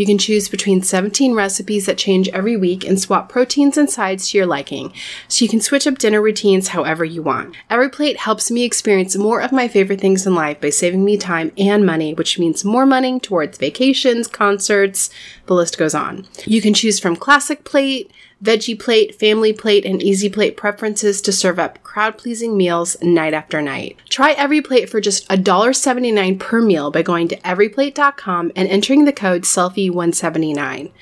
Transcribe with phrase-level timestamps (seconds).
[0.00, 4.30] You can choose between 17 recipes that change every week and swap proteins and sides
[4.30, 4.94] to your liking,
[5.28, 7.54] so you can switch up dinner routines however you want.
[7.70, 11.52] EveryPlate helps me experience more of my favorite things in life by saving me time
[11.58, 15.10] and money, which means more money towards vacations, concerts,
[15.44, 16.26] the list goes on.
[16.46, 18.10] You can choose from classic plate,
[18.42, 23.34] veggie plate, family plate, and easy plate preferences to serve up crowd pleasing meals night
[23.34, 23.96] after night.
[24.08, 29.44] Try EveryPlate for just $1.79 per meal by going to everyplate.com and entering the code
[29.90, 30.92] SELFIE179.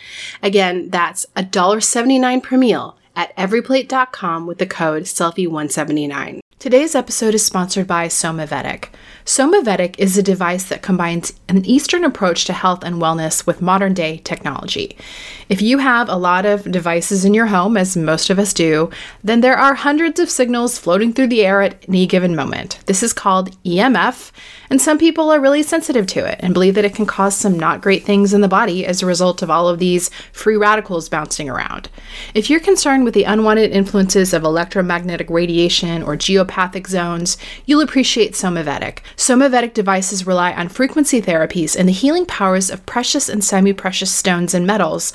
[0.42, 6.40] Again, that's $1.79 per meal at everyplate.com with the code SELFIE179.
[6.58, 8.88] Today's episode is sponsored by Somavedic.
[9.24, 13.94] Somavedic is a device that combines an Eastern approach to health and wellness with modern
[13.94, 14.96] day technology.
[15.48, 18.90] If you have a lot of devices in your home, as most of us do,
[19.24, 22.80] then there are hundreds of signals floating through the air at any given moment.
[22.84, 24.30] This is called EMF,
[24.68, 27.58] and some people are really sensitive to it and believe that it can cause some
[27.58, 31.08] not great things in the body as a result of all of these free radicals
[31.08, 31.88] bouncing around.
[32.34, 38.32] If you're concerned with the unwanted influences of electromagnetic radiation or geopathic zones, you'll appreciate
[38.32, 38.98] Somavedic.
[39.16, 44.12] Somavedic devices rely on frequency therapies and the healing powers of precious and semi precious
[44.12, 45.14] stones and metals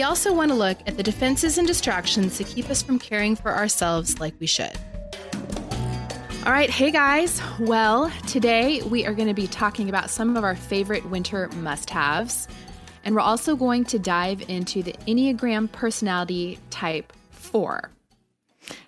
[0.03, 3.51] also want to look at the defenses and distractions that keep us from caring for
[3.51, 4.77] ourselves like we should.
[6.45, 7.41] All right, hey guys.
[7.59, 11.89] Well, today we are going to be talking about some of our favorite winter must
[11.89, 12.47] haves.
[13.03, 17.91] And we're also going to dive into the Enneagram personality type 4.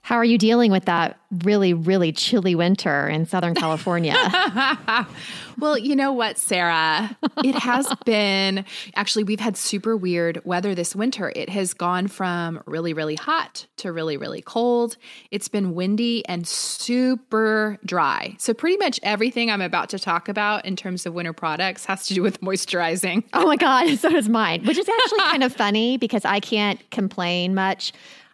[0.01, 4.15] How are you dealing with that really, really chilly winter in Southern California?
[5.57, 7.17] well, you know what, Sarah?
[7.43, 11.31] It has been actually, we've had super weird weather this winter.
[11.35, 14.97] It has gone from really, really hot to really, really cold.
[15.31, 18.35] It's been windy and super dry.
[18.39, 22.07] So, pretty much everything I'm about to talk about in terms of winter products has
[22.07, 23.23] to do with moisturizing.
[23.33, 26.79] Oh my God, so does mine, which is actually kind of funny because I can't
[26.91, 27.93] complain much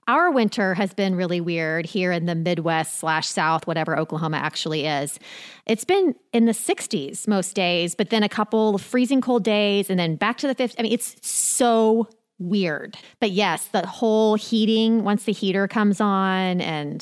[0.09, 4.87] our winter has been really weird here in the Midwest slash South, whatever Oklahoma actually
[4.87, 5.19] is.
[5.67, 9.87] It's been in the 60s most days, but then a couple of freezing cold days
[9.87, 10.73] and then back to the 50s.
[10.79, 12.09] I mean, it's so
[12.39, 12.97] weird.
[13.19, 17.01] But yes, the whole heating, once the heater comes on and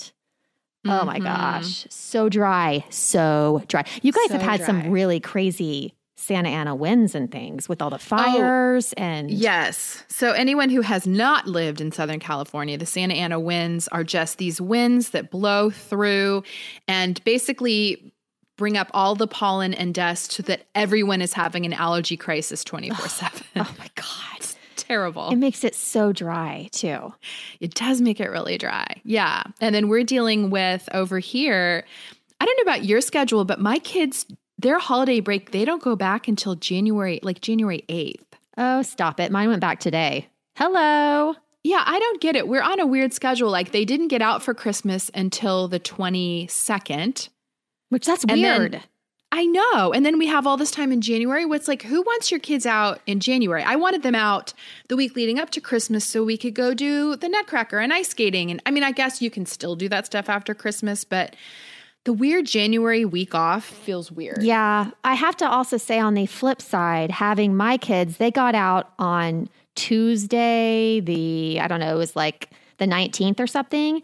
[0.85, 0.89] mm-hmm.
[0.89, 1.23] oh my mm-hmm.
[1.23, 3.85] gosh, so dry, so dry.
[4.01, 4.67] You guys so have had dry.
[4.67, 5.93] some really crazy
[6.27, 10.03] Santa Ana winds and things with all the oh, fires oh, and Yes.
[10.09, 14.37] So anyone who has not lived in Southern California, the Santa Ana winds are just
[14.37, 16.43] these winds that blow through
[16.85, 18.13] and basically
[18.57, 22.61] bring up all the pollen and dust so that everyone is having an allergy crisis
[22.65, 23.43] 24 7.
[23.55, 24.47] Oh my God.
[24.75, 25.29] Terrible.
[25.29, 27.13] It makes it so dry too.
[27.61, 29.01] It does make it really dry.
[29.05, 29.43] Yeah.
[29.61, 31.85] And then we're dealing with over here.
[32.41, 34.25] I don't know about your schedule, but my kids,
[34.57, 38.21] their holiday break, they don't go back until January, like January 8th.
[38.57, 39.31] Oh, stop it.
[39.31, 40.27] Mine went back today.
[40.55, 41.35] Hello.
[41.63, 42.47] Yeah, I don't get it.
[42.47, 43.49] We're on a weird schedule.
[43.51, 47.29] Like they didn't get out for Christmas until the 22nd.
[47.89, 48.83] Which that's And then- weird.
[49.29, 49.91] I know.
[49.93, 51.45] And then we have all this time in January.
[51.45, 53.61] What's like, who wants your kids out in January?
[53.61, 54.53] I wanted them out
[54.87, 58.07] the week leading up to Christmas so we could go do the Nutcracker and ice
[58.07, 58.49] skating.
[58.51, 61.35] And I mean, I guess you can still do that stuff after Christmas, but
[62.07, 64.41] the weird January week off feels weird.
[64.41, 64.91] Yeah.
[65.03, 68.93] I have to also say, on the flip side, having my kids, they got out
[68.97, 74.01] on Tuesday, the, I don't know, it was like the 19th or something.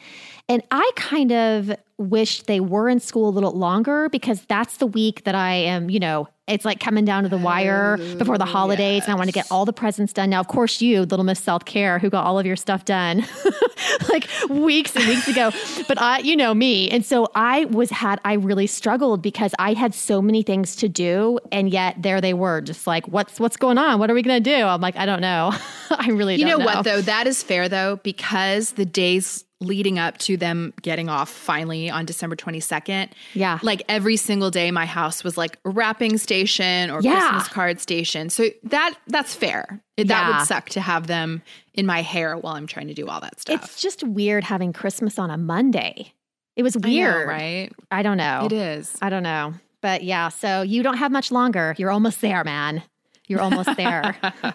[0.49, 1.71] And I kind of
[2.09, 5.89] wished they were in school a little longer because that's the week that I am,
[5.89, 9.03] you know, it's like coming down to the wire oh, before the holidays.
[9.03, 10.29] And I want to get all the presents done.
[10.29, 13.25] Now, of course, you, little Miss Self Care, who got all of your stuff done
[14.09, 15.51] like weeks and weeks ago.
[15.87, 16.89] But I, you know me.
[16.89, 20.89] And so I was had, I really struggled because I had so many things to
[20.89, 21.39] do.
[21.53, 23.99] And yet there they were, just like, what's, what's going on?
[23.99, 24.63] What are we going to do?
[24.65, 25.53] I'm like, I don't know.
[25.91, 27.01] I really You know, don't what, though?
[27.01, 32.05] That is fair, though, because the days leading up to them getting off finally on
[32.05, 33.09] December 22nd.
[33.33, 33.59] Yeah.
[33.63, 37.19] Like every single day, my house was like wrapping station or Yeah.
[37.19, 38.29] Christmas card station.
[38.29, 39.81] So that that's fair.
[39.97, 40.37] It- That Yeah.
[40.39, 41.41] would suck to have them
[41.73, 43.63] in my hair while I'm trying to do all that stuff.
[43.63, 46.13] It's just weird having Christmas on a Monday.
[46.55, 47.27] It was I know, weird.
[47.27, 47.69] right?
[47.89, 48.45] I don't know.
[48.45, 48.95] It is.
[49.01, 49.53] I don't know.
[49.81, 51.75] But yeah, so you don't have much longer.
[51.77, 52.83] You're almost there, man.
[53.27, 54.15] You're almost there.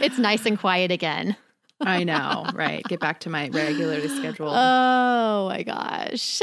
[0.00, 1.36] it's nice and quiet again.
[1.82, 2.84] I know, right?
[2.84, 4.54] Get back to my regularly scheduled.
[4.54, 6.40] Oh my gosh.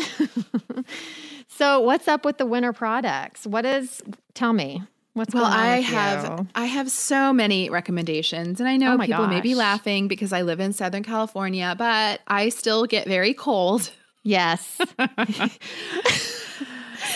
[1.47, 3.45] so what's up with the winter products?
[3.47, 4.01] What is
[4.33, 4.83] tell me.
[5.13, 6.47] What's Well, going on I have you?
[6.55, 10.43] I have so many recommendations, and I know Oh people may be laughing because I
[10.43, 13.91] live in Southern California, but I still get very cold.
[14.23, 14.79] Yes.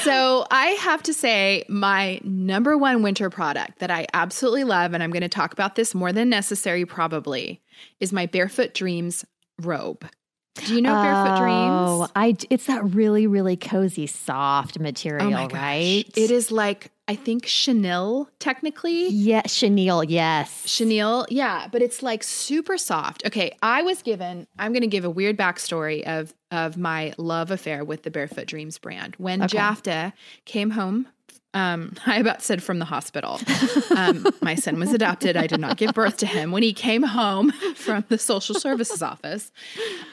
[0.04, 5.04] So I have to say, my number one winter product that I absolutely love, and
[5.04, 7.62] I'm going to talk about this more than necessary probably,
[8.00, 9.26] is my Barefoot Dreams
[9.62, 10.06] robe.
[10.56, 12.12] Do you know Barefoot Oh, Dreams?
[12.16, 15.60] I it's that really really cozy soft material, Oh my gosh.
[15.60, 16.06] right?
[16.16, 19.10] It is like I think chenille technically.
[19.10, 20.64] Yeah, chenille, yes.
[20.66, 23.26] Chenille, yeah, but it's like super soft.
[23.26, 24.48] Okay, I was given.
[24.58, 28.48] I'm going to give a weird backstory of of my love affair with the Barefoot
[28.48, 29.16] Dreams brand.
[29.18, 29.58] When Okay.
[29.58, 30.14] Jafta
[30.46, 31.08] came home,
[31.54, 33.40] um, I about said from the hospital.
[33.96, 35.36] Um, my son was adopted.
[35.36, 36.52] I did not give birth to him.
[36.52, 39.52] When he came home from the social services office,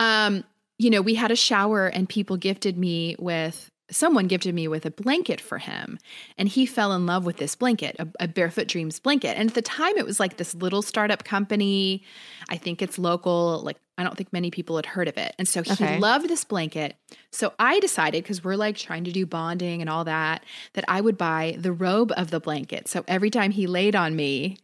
[0.00, 0.42] um,
[0.78, 4.86] you know, we had a shower and people gifted me with someone gifted me with
[4.86, 5.98] a blanket for him
[6.38, 9.54] and he fell in love with this blanket a, a barefoot dreams blanket and at
[9.54, 12.02] the time it was like this little startup company
[12.48, 15.48] i think it's local like i don't think many people had heard of it and
[15.48, 15.98] so he Okay.
[15.98, 16.96] loved this blanket
[17.32, 20.44] so i decided because we're like trying to do bonding and all that
[20.74, 24.14] that i would buy the robe of the blanket so every time he laid on
[24.16, 24.56] me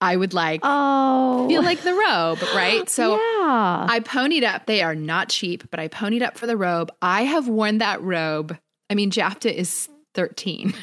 [0.00, 1.46] i would like Oh.
[1.48, 3.86] feel like the robe right so yeah.
[3.88, 4.66] I ponied up.
[4.66, 6.90] They are not cheap, but I ponied up for the robe.
[7.02, 8.56] I have worn that robe.
[8.90, 10.74] I mean, Jafta is 13.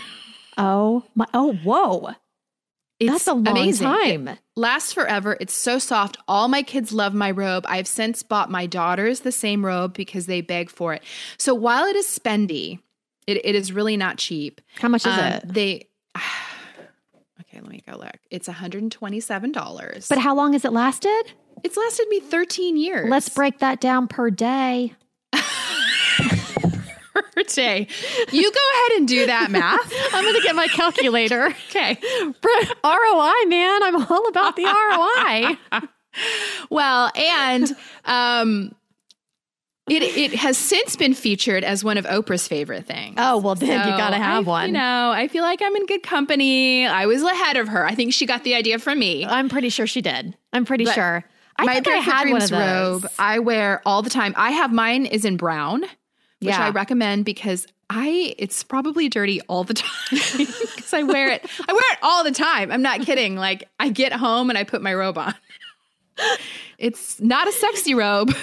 [0.57, 2.11] oh my oh whoa.
[2.99, 3.85] It's That's a long amazing.
[3.87, 4.27] time.
[4.29, 5.37] It lasts forever.
[5.39, 6.17] It's so soft.
[6.27, 7.63] All my kids love my robe.
[7.69, 11.03] I've since bought my daughters the same robe because they beg for it.
[11.37, 12.79] So while it is spendy,
[13.27, 14.61] it, it is really not cheap.
[14.79, 15.53] How much is Um, it?
[15.53, 15.89] They.
[17.39, 18.17] Okay, let me go look.
[18.31, 20.09] It's $127.
[20.09, 21.31] But how long has it lasted?
[21.63, 23.09] it's lasted me 13 years.
[23.09, 24.93] Let's break that down per day.
[27.23, 27.87] Per day.
[28.31, 29.93] You go ahead and do that math.
[30.13, 31.53] I'm going to get my calculator.
[31.69, 31.97] Okay.
[32.83, 33.83] ROI, man.
[33.83, 35.81] I'm all about the ROI.
[36.69, 38.73] Well, and um,
[39.89, 43.15] it it has since been featured as one of Oprah's favorite things.
[43.17, 44.67] Oh, well, then you got to have I- one.
[44.69, 46.87] You know, I feel like I'm in good company.
[46.87, 47.85] I was ahead of her.
[47.85, 49.25] I think she got the idea from me.
[49.25, 50.35] I'm pretty sure she did.
[50.53, 51.23] I'm pretty But sure.
[51.57, 53.03] I My think I had one of those.
[53.03, 54.33] robe I wear all the time.
[54.37, 55.83] I have mine is in brown,
[56.39, 56.65] which Yeah.
[56.65, 61.45] I recommend because I it's probably dirty all the time because I wear it.
[61.67, 62.71] I wear it all the time.
[62.71, 63.35] I'm not kidding.
[63.35, 65.33] Like I get home and I put my robe on.
[66.77, 68.35] It's not a sexy robe.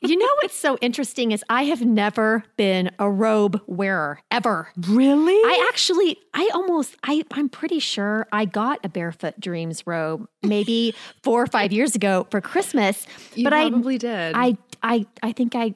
[0.00, 4.68] You know what's so interesting is I have never been a robe wearer ever.
[4.88, 5.32] Really?
[5.34, 10.94] I actually, I almost, I, I'm pretty sure I got a Barefoot Dreams robe maybe
[11.24, 13.08] four or five years ago for Christmas.
[13.34, 14.34] You but I, probably did.
[14.36, 15.74] I, I, I think I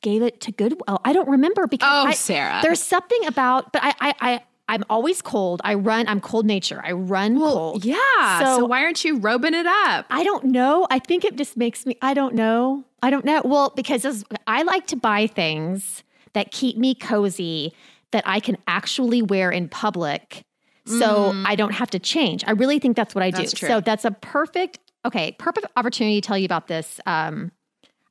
[0.00, 1.00] gave it to Goodwill.
[1.04, 2.60] I don't remember because Oh, I- Sarah.
[2.62, 5.60] there's something about, but I, I, I, I'm always cold.
[5.64, 6.06] I run.
[6.08, 6.80] I'm cold nature.
[6.84, 7.84] I run cold.
[7.84, 8.38] Yeah.
[8.38, 10.06] So, So- why aren't you robing it up?
[10.10, 10.86] I don't know.
[10.90, 11.96] I think it just makes me.
[12.02, 12.84] I don't know.
[13.02, 13.42] I don't know.
[13.44, 16.02] Well, because this- I like to buy things
[16.34, 17.72] that keep me cozy
[18.12, 20.44] that I can actually wear in public,
[20.84, 22.42] so I don't have to change.
[22.46, 23.42] I really think that's what I do.
[23.42, 23.50] Mm.
[23.50, 23.60] That's.
[23.60, 24.78] So that's a perfect.
[25.04, 27.00] Okay, perfect opportunity to tell you about this.
[27.06, 27.52] Um,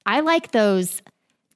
[0.05, 1.01] I like those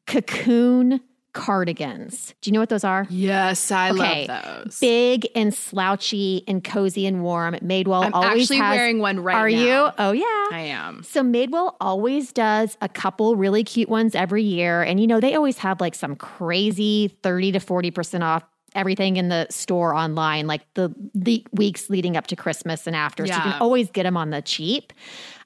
[0.07, 1.01] cocoon
[1.33, 2.35] cardigans.
[2.41, 3.07] Do you know what those are?
[3.09, 4.27] Yes, I Okay.
[4.27, 4.79] love those.
[4.79, 7.55] Big and slouchy and cozy and warm.
[7.55, 8.75] Madewell I'm always actually has.
[8.75, 9.55] wearing one right are now.
[9.57, 9.93] Are you?
[9.97, 10.47] Oh yeah.
[10.57, 11.01] I am.
[11.03, 14.83] So Madewell always does a couple really cute ones every year.
[14.83, 18.43] And you know, they always have like some crazy 30 to 40% off
[18.75, 23.25] everything in the store online, like the the weeks leading up to Christmas and after.
[23.25, 24.93] So you can always get them on the cheap.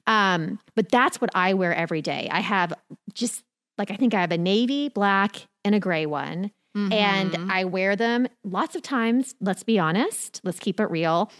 [0.06, 2.28] Um, but that's what I wear every day.
[2.30, 2.72] I have
[3.14, 3.42] just
[3.78, 6.50] like I think I have a navy, black, and a gray one.
[6.76, 6.92] Mm-hmm.
[6.92, 9.34] And I wear them lots of times.
[9.40, 10.40] Let's be honest.
[10.44, 11.30] Let's keep it real.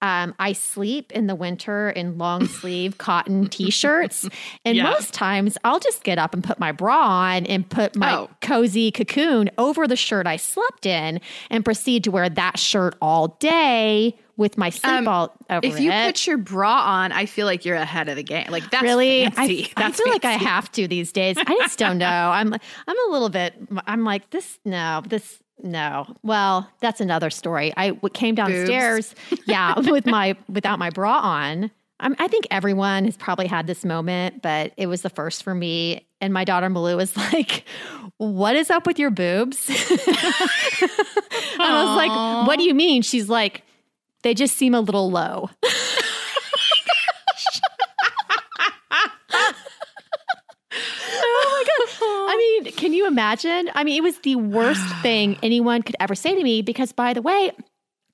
[0.00, 4.28] Um, I sleep in the winter in long sleeve cotton t shirts.
[4.64, 4.84] And Yeah.
[4.84, 8.30] most times I'll just get up and put my bra on and put my Oh.
[8.40, 13.36] cozy cocoon over the shirt I slept in and proceed to wear that shirt all
[13.40, 15.28] day with my sleep Um,
[15.62, 16.06] If you it.
[16.06, 18.46] put your bra on, I feel like you're ahead of the game.
[18.48, 19.24] Like that's really?
[19.26, 19.64] Fancy.
[19.76, 21.36] I, I That's feel like I have to these days.
[21.36, 22.06] I just don't know.
[22.06, 23.54] I'm i'm a little bit
[23.86, 26.06] i'm like this no this no.
[26.22, 27.74] Well that's another story.
[27.76, 29.14] I came downstairs
[29.46, 31.70] yeah with my without my bra on.
[32.00, 35.52] I'm, i think everyone has probably had this moment but it was the first for
[35.54, 36.06] me.
[36.20, 37.64] And my daughter Malou was like
[38.18, 39.68] what is up with your boobs?
[39.68, 39.78] And
[41.60, 43.02] i was like what do you mean?
[43.02, 43.64] She's like
[44.22, 45.48] they just seem a little low
[50.70, 52.30] Oh my god.
[52.30, 53.70] I mean, can you imagine?
[53.74, 57.14] I mean, it was the worst thing anyone could ever say to me because, by
[57.14, 57.52] the way,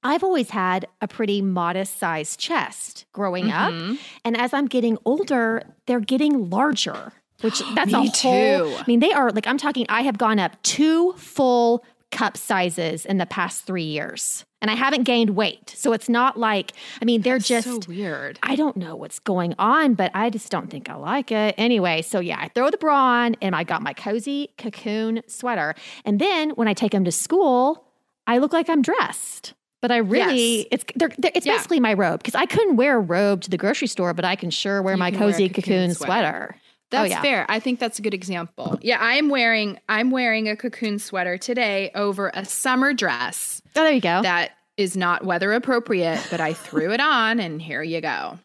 [0.03, 3.93] I've always had a pretty modest sized chest growing Mm-hmm.
[3.93, 3.99] up.
[4.25, 8.09] And as I'm getting older, they're getting larger, which that's Me a whole.
[8.11, 8.77] too.
[8.79, 13.05] I mean, they are like, I'm talking, I have gone up two full cup sizes
[13.05, 14.45] in the past three years.
[14.63, 15.75] And I haven't gained weight.
[15.77, 17.67] So it's not like, I mean, they're just.
[17.69, 18.39] so weird.
[18.43, 21.55] I don't know what's going on, but I just don't think I like it.
[21.59, 25.75] Anyway, so yeah, I throw the bra on and I got my cozy cocoon sweater.
[26.07, 27.85] And then when I take them to school,
[28.27, 29.53] I look like I'm dressed.
[29.83, 30.67] But I really, Yes.
[30.71, 31.57] it's they're, they're- it's Yeah.
[31.57, 34.35] basically my robe because I couldn't wear a robe to the grocery store, but I
[34.35, 36.09] can sure wear You my can wear cozy cocoon cocoon, sweater.
[36.09, 36.57] sweater.
[36.93, 37.23] Oh, that's oh, yeah.
[37.23, 37.47] fair.
[37.49, 38.79] I think that's a good example.
[38.83, 43.83] Yeah, I am wearing I'm wearing a cocoon sweater today over a summer dress Oh,
[43.83, 44.23] there you go.
[44.23, 48.39] that is not weather appropriate, but I threw it on and here you go.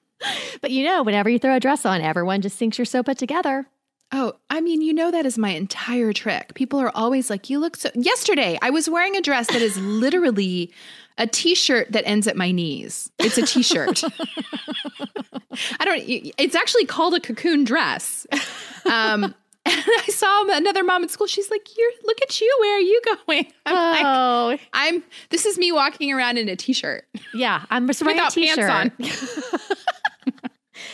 [0.61, 3.17] but you know, whenever you throw a dress on, everyone just thinks you're so put
[3.17, 3.67] together.
[4.11, 6.55] Oh, I mean, you know that is my entire trick.
[6.55, 9.77] People are always like, "You look so." Yesterday, I was wearing a dress that is
[9.77, 10.73] literally
[11.19, 13.11] a t-shirt that ends at my knees.
[13.19, 14.01] It's a t-shirt.
[15.79, 16.01] I don't.
[16.07, 18.25] It's actually called a cocoon dress.
[18.85, 19.23] Um,
[19.65, 21.27] and I saw another mom at school.
[21.27, 22.55] She's like, "You're look at you.
[22.61, 25.03] Where are you going?" I'm like, Oh, "I'm.
[25.29, 27.65] This is me walking around in a t-shirt yeah.
[27.69, 28.57] I'm just wearing without a t-shirt.
[28.69, 30.33] pants on."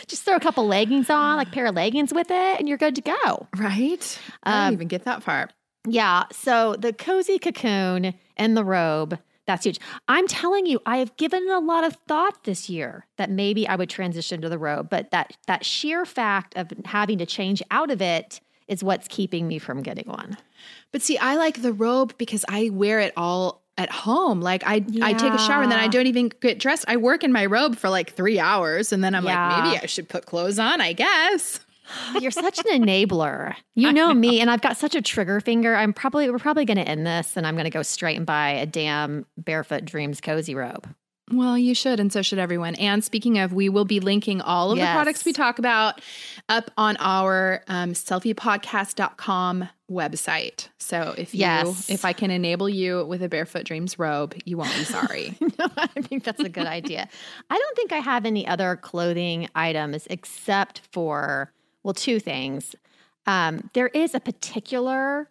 [0.08, 2.94] Just throw a couple leggings on, like pair of leggings with it, and you're good
[2.96, 3.46] to go.
[3.56, 4.18] Right?
[4.42, 5.48] I Um, don't even get that far.
[5.86, 6.24] Yeah.
[6.32, 9.78] So the cozy cocoon and the robe, that's huge.
[10.08, 13.76] I'm telling you, I have given a lot of thought this year that maybe I
[13.76, 17.90] would transition to the robe, but that that sheer fact of having to change out
[17.90, 20.36] of it is what's keeping me from getting one.
[20.92, 24.40] But see, I like the robe because I wear it all at home.
[24.40, 26.84] Like I I take a shower and then I don't even get dressed.
[26.88, 29.48] I work in my robe for like 3 hours and then I'm Yeah.
[29.48, 31.60] like maybe I should put clothes on, I guess.
[32.20, 33.54] You're such an enabler.
[33.74, 35.74] You know me, and I've got such a trigger finger.
[35.74, 38.26] I'm probably we're probably going to end this, and I'm going to go straight and
[38.26, 40.88] buy a damn Barefoot Dreams cozy robe.
[41.32, 42.76] Well, you should, and so should everyone.
[42.76, 44.88] And speaking of, we will be linking all of Yes.
[44.88, 46.00] the products we talk about
[46.48, 50.68] up on our um, selfiepodcast.com website.
[50.78, 51.90] So if you, Yes.
[51.90, 55.36] if I can enable you with a Barefoot Dreams robe, you won't be sorry.
[55.58, 57.08] No, I think that's a good idea.
[57.48, 61.50] I don't think I have any other clothing items except for,
[61.86, 62.74] well, two things.
[63.28, 65.30] Um, there is a particular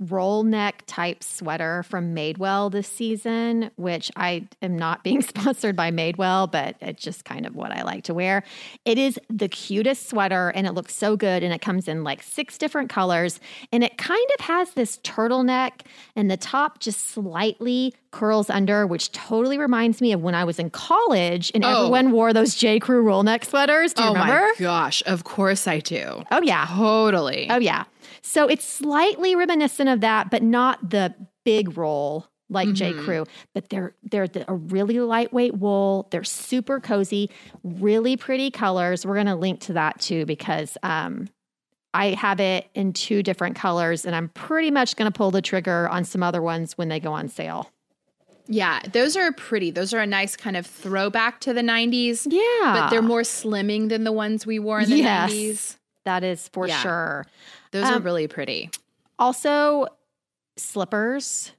[0.00, 5.90] roll neck type sweater from Madewell this season, which I am not being sponsored by
[5.90, 8.44] Madewell, but it's just kind of what I like to wear.
[8.84, 11.42] It is the cutest sweater and it looks so good.
[11.42, 13.40] And it comes in like six different colors.
[13.72, 15.80] And it kind of has this turtleneck
[16.14, 20.58] and the top just slightly curls under, which totally reminds me of when I was
[20.58, 21.80] in college and Oh.
[21.80, 22.78] everyone wore those J.
[22.78, 23.92] Crew roll neck sweaters.
[23.92, 24.32] Do you oh remember?
[24.34, 26.22] my gosh, of course I do.
[26.30, 26.66] Oh, yeah.
[26.70, 27.48] Totally.
[27.50, 27.84] Oh yeah.
[28.28, 32.92] So it's slightly reminiscent of that, but not the big roll like J.
[32.92, 33.04] Mhm.
[33.04, 33.24] Crew.
[33.54, 36.08] But they're they're the, a really lightweight wool.
[36.10, 37.30] They're super cozy,
[37.64, 39.06] really pretty colors.
[39.06, 41.28] We're gonna link to that too because um,
[41.94, 45.88] I have it in two different colors, and I'm pretty much gonna pull the trigger
[45.88, 47.70] on some other ones when they go on sale.
[48.46, 49.70] Yeah, those are pretty.
[49.70, 53.88] Those are a nice kind of throwback to the 90s, Yeah, but they're more slimming
[53.90, 55.30] than the ones we wore in the Yes.
[55.32, 55.76] 90s.
[56.06, 56.80] that is for Yeah.
[56.80, 57.26] sure.
[57.70, 58.70] Those are Um, really pretty.
[59.18, 59.86] Also,
[60.56, 61.52] slippers.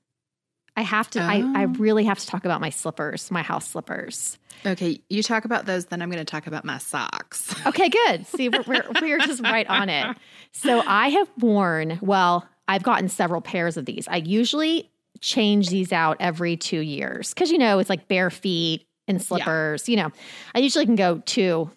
[0.77, 1.19] I have to.
[1.21, 1.67] I, I Oh.
[1.77, 4.37] really have to talk about my slippers, my house slippers.
[4.65, 7.53] Okay, you talk about those, then I'm going to talk about my socks.
[7.65, 8.25] Okay, good.
[8.27, 10.15] See, we're, we're, we're just right on it.
[10.53, 14.07] So I have worn, well, I've gotten several pairs of these.
[14.07, 14.89] I usually
[15.21, 19.89] change these out every two years because, you know, it's like bare feet and slippers.
[19.89, 20.11] You know,
[20.55, 21.69] I usually can go two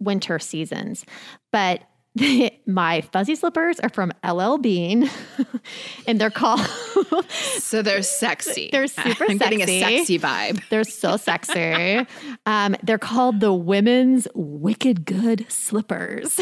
[0.00, 1.04] winter seasons,
[1.50, 1.82] but
[2.66, 5.10] my fuzzy slippers are from LL Bean
[6.06, 6.60] and they're called,
[7.58, 8.68] So they're sexy.
[8.70, 9.96] They're super I'm getting a sexy.
[9.98, 10.62] sexy vibe.
[10.68, 12.06] they're so sexy.
[12.46, 16.38] Um, they're called the Women's Wicked Good Slippers,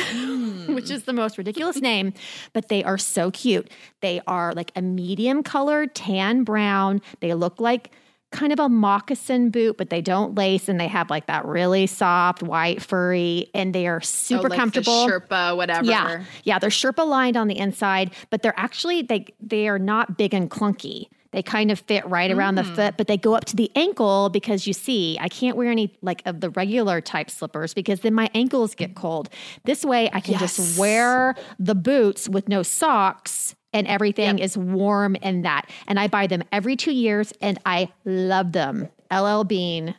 [0.69, 2.13] which is the most ridiculous name,
[2.53, 3.71] but they are so cute.
[4.01, 7.01] They are like a medium color tan brown.
[7.21, 7.91] They look like
[8.33, 11.87] kind of a moccasin boot, but they don't lace and they have like that really
[11.87, 15.07] soft white furry and they are oh, super Oh, like comfortable.
[15.07, 15.85] Sherpa, whatever.
[15.85, 20.17] Yeah, yeah, they're Sherpa lined on the inside, but they're actually they they are not
[20.17, 21.07] big and clunky.
[21.33, 22.75] They kind of fit right around the hmm.
[22.75, 25.97] foot, but they go up to the ankle because you see, I can't wear any
[26.03, 29.31] like of the regular type slippers because then my ankles get cold.
[29.65, 30.57] This way, I can Yes.
[30.57, 33.55] just wear the boots with no socks.
[33.73, 35.71] And everything is warm and that.
[35.87, 38.89] And I buy them every two years and I love them.
[39.11, 39.95] LL Bean,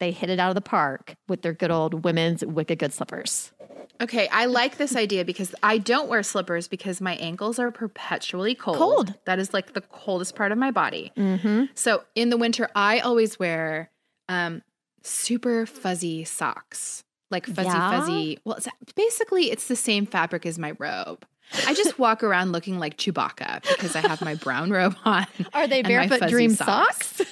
[0.00, 3.52] they hit it out of the park with their good old women's wicked good slippers.
[4.00, 8.54] Okay, I like this idea because I don't wear slippers because my ankles are perpetually
[8.54, 8.76] cold.
[8.76, 9.14] Cold.
[9.24, 11.12] That is like the coldest part of my body.
[11.16, 11.64] Mm-hmm.
[11.74, 13.90] So in the winter, I always wear
[14.28, 14.62] um,
[15.02, 18.00] super fuzzy socks, like fuzzy, Yeah?
[18.00, 18.38] fuzzy.
[18.44, 21.24] Well, it's, basically, it's the same fabric as my robe.
[21.66, 25.26] I just walk around looking like Chewbacca because I have my brown robe on.
[25.54, 27.16] Are they barefoot dream socks.
[27.16, 27.30] socks?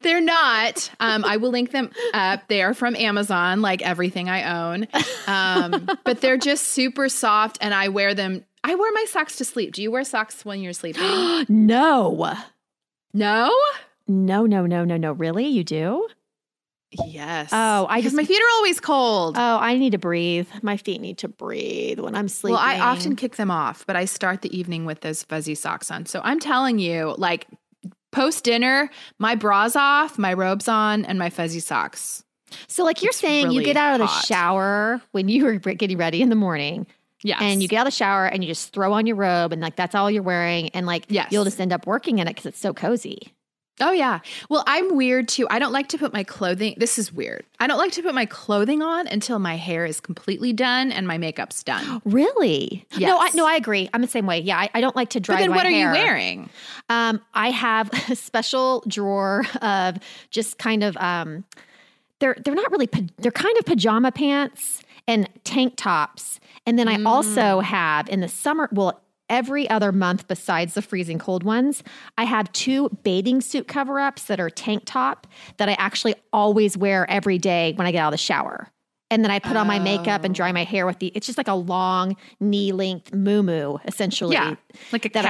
[0.00, 0.90] They're not.
[1.00, 2.46] Um, I will link them up.
[2.48, 4.88] They are from Amazon, like everything I own.
[5.26, 8.44] Um, but they're just super soft, and I wear them.
[8.64, 9.72] I wear my socks to sleep.
[9.72, 11.02] Do you wear socks when you're sleeping?
[11.48, 12.34] no.
[13.14, 13.50] no.
[14.08, 15.12] No, no, no, no, no.
[15.12, 15.46] Really?
[15.46, 16.08] You do?
[17.06, 17.50] Yes.
[17.52, 19.36] Oh, I because just- my feet are always cold.
[19.38, 20.48] Oh, I need to breathe.
[20.62, 22.54] My feet need to breathe when I'm sleeping.
[22.54, 25.90] well, I often kick them off, but I start the evening with those fuzzy socks
[25.90, 26.06] on.
[26.06, 27.46] So I'm telling you, like
[28.10, 32.24] post dinner, my bra's off, my robe's on, and my fuzzy socks.
[32.68, 34.26] So, like you're It's saying, you get out of the hot.
[34.26, 36.86] shower when you were getting ready in the morning,
[37.22, 37.38] Yes.
[37.40, 39.62] and you get out of the shower and you just throw on your robe, and
[39.62, 41.28] like that's all you're wearing, and like Yes.
[41.30, 43.32] you'll just end up working in it because it's so cozy.
[43.80, 44.20] Oh yeah.
[44.48, 45.46] Well, I'm weird too.
[45.50, 46.74] I don't like to put my clothing.
[46.76, 47.44] This is weird.
[47.58, 51.06] I don't like to put my clothing on until my hair is completely done and
[51.06, 52.02] my makeup's done.
[52.04, 52.86] Really?
[52.98, 53.88] No, I, no, I agree.
[53.92, 54.40] I'm the same way.
[54.40, 56.50] Yeah, I, I don't like to dry But then what are you wearing?
[56.90, 59.96] Um, I have a special drawer of
[60.30, 61.44] just kind of um,
[62.18, 67.02] they're they're not really they're kind of pajama pants and tank tops, and then I
[67.02, 68.68] also have in the summer.
[68.70, 69.01] Well,
[69.32, 71.82] every other month besides the freezing cold ones,
[72.16, 76.76] I have two bathing suit cover ups that are tank top that I actually always
[76.76, 78.68] wear every day when I get out of the shower.
[79.10, 81.08] And then I put on my makeup and dry my hair with the.
[81.08, 84.34] It's just like a long knee length moo essentially.
[84.34, 84.54] Yeah,
[84.90, 85.28] like a that I-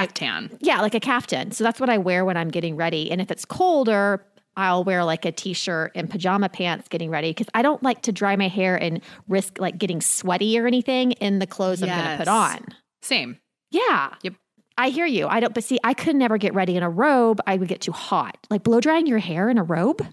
[0.60, 1.50] Yeah, like a caftan.
[1.50, 3.10] So that's what I wear when I'm getting ready.
[3.10, 4.24] And if it's colder,
[4.56, 8.12] I'll wear like a t-shirt and pajama pants getting ready because I don't like to
[8.12, 12.10] dry my hair and risk like getting sweaty or anything in the clothes I'm going
[12.12, 12.64] to put on.
[13.00, 13.38] Same.
[13.72, 14.14] Yeah.
[14.22, 14.34] Yep.
[14.78, 15.26] I hear you.
[15.26, 17.40] I don't, but see, I could never get ready in a robe.
[17.46, 18.38] I would get too hot.
[18.50, 20.06] Like blow drying your hair in a robe?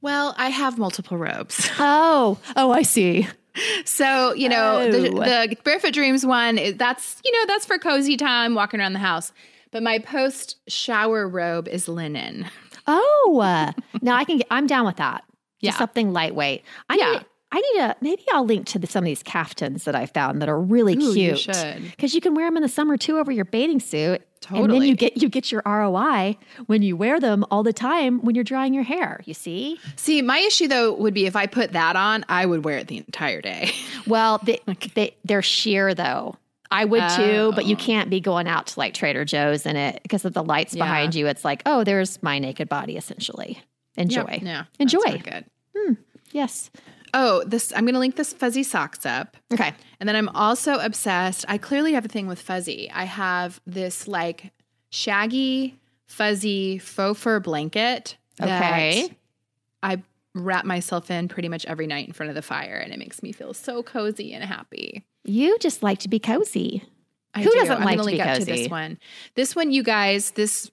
[0.00, 1.68] Well, I have multiple robes.
[1.78, 3.26] Oh, oh, I see.
[3.84, 5.48] So, you know, the, Oh.
[5.48, 9.32] the Barefoot Dreams one, that's, you know, that's for cozy time walking around the house.
[9.72, 12.46] But my post shower robe is linen.
[12.86, 15.24] Oh, uh, now I can get, I'm down with that.
[15.60, 15.70] Yeah.
[15.70, 16.62] Just something lightweight.
[16.88, 17.12] I Yeah.
[17.12, 20.04] need, I need a, maybe I'll link to the, some of these caftans that I
[20.04, 21.38] found that are really Ooh, you cute.
[21.38, 21.82] should.
[21.82, 24.20] Because you can wear them in the summer too over your bathing suit.
[24.40, 24.64] Totally.
[24.64, 28.20] And then you get, you get your ROI when you wear them all the time
[28.20, 29.20] when you're drying your hair.
[29.24, 29.80] You see?
[29.96, 32.86] See, my issue though would be if I put that on, I would wear it
[32.88, 33.70] the entire day.
[34.06, 34.60] Well, they,
[34.94, 36.36] they, they're sheer though.
[36.70, 37.78] I would too, but you Oh.
[37.78, 40.84] can't be going out to like Trader Joe's in it because of the lights Yeah.
[40.84, 41.26] behind you.
[41.26, 43.58] It's like, oh, there's my naked body essentially.
[43.96, 44.38] Enjoy.
[44.42, 45.00] Yeah, Enjoy.
[45.04, 45.44] That's not good.
[45.76, 45.92] Hmm.
[46.32, 46.70] Yes.
[47.14, 49.36] Oh, this I'm going to link this fuzzy socks up.
[49.52, 49.72] Okay.
[50.00, 51.44] And then I'm also obsessed.
[51.48, 52.90] I clearly have a thing with fuzzy.
[52.92, 54.52] I have this like
[54.90, 59.10] shaggy, fuzzy faux fur blanket Okay.
[59.82, 60.02] I
[60.34, 63.22] wrap myself in pretty much every night in front of the fire, and it makes
[63.22, 65.04] me feel so cozy and happy.
[65.24, 66.84] You just like to be cozy.
[67.34, 67.56] I Who do.
[67.60, 68.52] doesn't I'm like to be up to cozy?
[68.52, 68.98] this one.
[69.34, 70.70] This one, you guys, this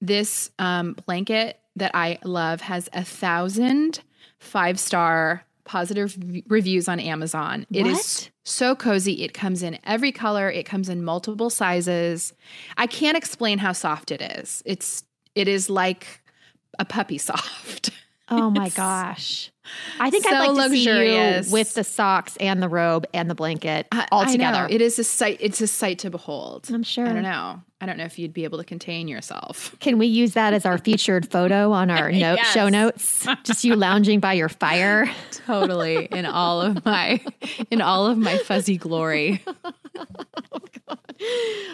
[0.00, 4.00] this um, blanket that I love has a thousand
[4.38, 6.16] five star positive
[6.48, 7.66] reviews on Amazon.
[7.72, 9.24] It is so cozy.
[9.24, 10.50] It comes in every color.
[10.50, 12.32] It comes in multiple sizes.
[12.76, 14.62] I can't explain how soft it is.
[14.66, 16.20] It's it is like
[16.78, 17.90] a puppy soft.
[18.28, 19.50] Oh my gosh.
[19.98, 23.30] I think so I'd like to see you with the socks and the robe and
[23.30, 24.62] the blanket all I together.
[24.62, 24.66] know.
[24.74, 25.38] It is a sight.
[25.40, 26.68] It's a sight to behold.
[26.72, 27.06] I'm sure.
[27.06, 27.60] I don't know.
[27.80, 29.76] I don't know if you'd be able to contain yourself.
[29.80, 32.52] Can we use that as our featured photo on our note Yes.
[32.52, 33.26] show notes?
[33.44, 35.10] Just you lounging by your fire.
[35.46, 37.20] totally in all of my
[37.70, 39.42] in all of my fuzzy glory
[39.96, 40.96] oh,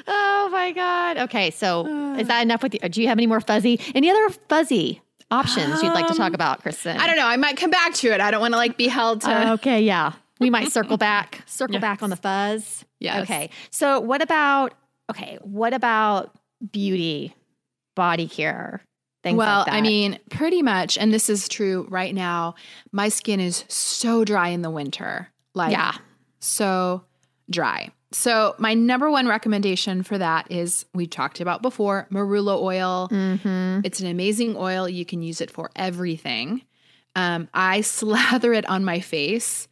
[0.07, 1.19] oh my god.
[1.19, 1.87] Okay, so
[2.17, 2.29] is uh.
[2.29, 2.81] that enough with you?
[2.89, 3.81] Do you have any more fuzzy?
[3.95, 6.97] Any other fuzzy options you'd like to talk um, about, Kristen?
[6.97, 8.89] i don't know i might come back to it i don't want to like be
[8.89, 10.13] held to uh, Okay, yeah.
[10.39, 12.85] We might circle back, circle back on the fuzz.
[12.99, 13.21] Yeah.
[13.23, 13.51] Okay.
[13.71, 14.75] So what about
[15.11, 16.35] okay, what about
[16.73, 17.35] beauty,
[17.95, 18.83] body care,
[19.23, 19.75] things well like that?
[19.75, 22.55] i mean pretty much and this is true right now
[22.93, 25.93] my skin is so dry in the winter like yeah.
[26.39, 27.05] so
[27.51, 33.09] dry so my number one recommendation for that is we talked about before marula oil
[33.11, 33.81] Mm-hmm.
[33.85, 34.89] It's an amazing oil.
[34.89, 36.63] You can use it for everything.
[37.17, 39.69] Um, I slather it on my face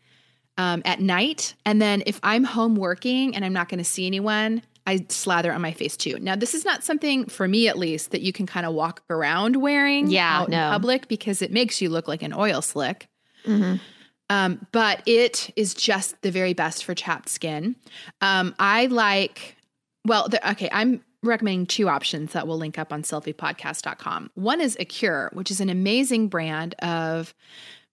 [0.57, 1.55] um, at night.
[1.65, 5.53] And then if I'm home working and I'm not going to see anyone, I slather
[5.53, 6.19] on my face too.
[6.21, 9.03] Now, this is not something, for me at least, that you can kind of walk
[9.11, 10.67] around wearing Yeah, out no.
[10.67, 13.09] in public because it makes you look like an oil slick.
[13.47, 13.81] Mhm.
[14.31, 17.77] Um, but it is just the very best for chapped skin.
[18.21, 19.57] Um, I like,
[20.05, 24.31] well, the, okay, I'm recommending two options that we'll link up on selfiepodcast.com.
[24.35, 27.35] One is Acure, which is an amazing brand of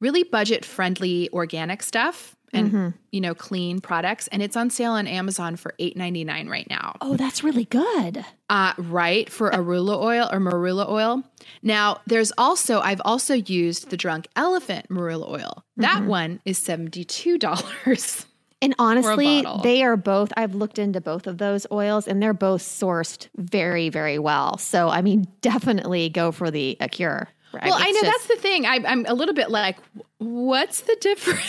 [0.01, 2.93] really budget friendly organic stuff and Mhm.
[3.11, 6.95] you know clean products and it's on sale on Amazon for $8.99 right now.
[7.01, 8.25] Oh, that's really good.
[8.49, 11.23] Uh, right for arula oil or marula oil.
[11.61, 15.63] Now, there's also I've also used the Drunk Elephant marula oil.
[15.77, 16.07] That Mhm.
[16.07, 18.25] one is $72.
[18.61, 22.63] And honestly, they are both, I've looked into both of those oils and they're both
[22.63, 24.57] sourced very, very well.
[24.57, 27.27] So, I mean, definitely go for the Acure.
[27.53, 27.63] Right?
[27.65, 28.65] Well, I know just- that's the thing.
[28.65, 29.77] I, I'm a little bit like,
[30.17, 31.41] what's the difference?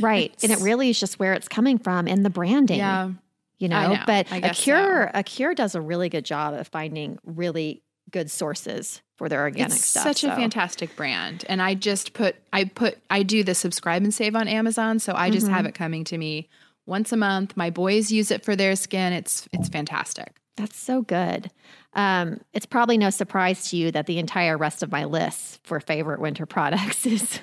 [0.00, 0.34] Right.
[0.42, 2.78] And it really is just where it's coming from and the branding.
[2.78, 3.10] Yeah.
[3.58, 4.02] You know, know.
[4.06, 9.28] but Acure, a cure does a really good job of finding really good sources for
[9.28, 10.02] their organic It's stuff.
[10.02, 11.44] such a fantastic brand.
[11.48, 14.98] And I just put, I put, I do the subscribe and save on Amazon.
[14.98, 15.54] So I just Mm-hmm.
[15.54, 16.48] have it coming to me
[16.86, 17.56] once a month.
[17.56, 19.12] My boys use it for their skin.
[19.12, 20.34] It's, it's fantastic.
[20.56, 21.50] That's so good.
[21.94, 25.78] Um, it's probably no surprise to you that the entire rest of my list for
[25.78, 27.38] favorite winter products is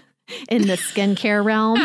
[0.50, 1.80] in the skincare realm.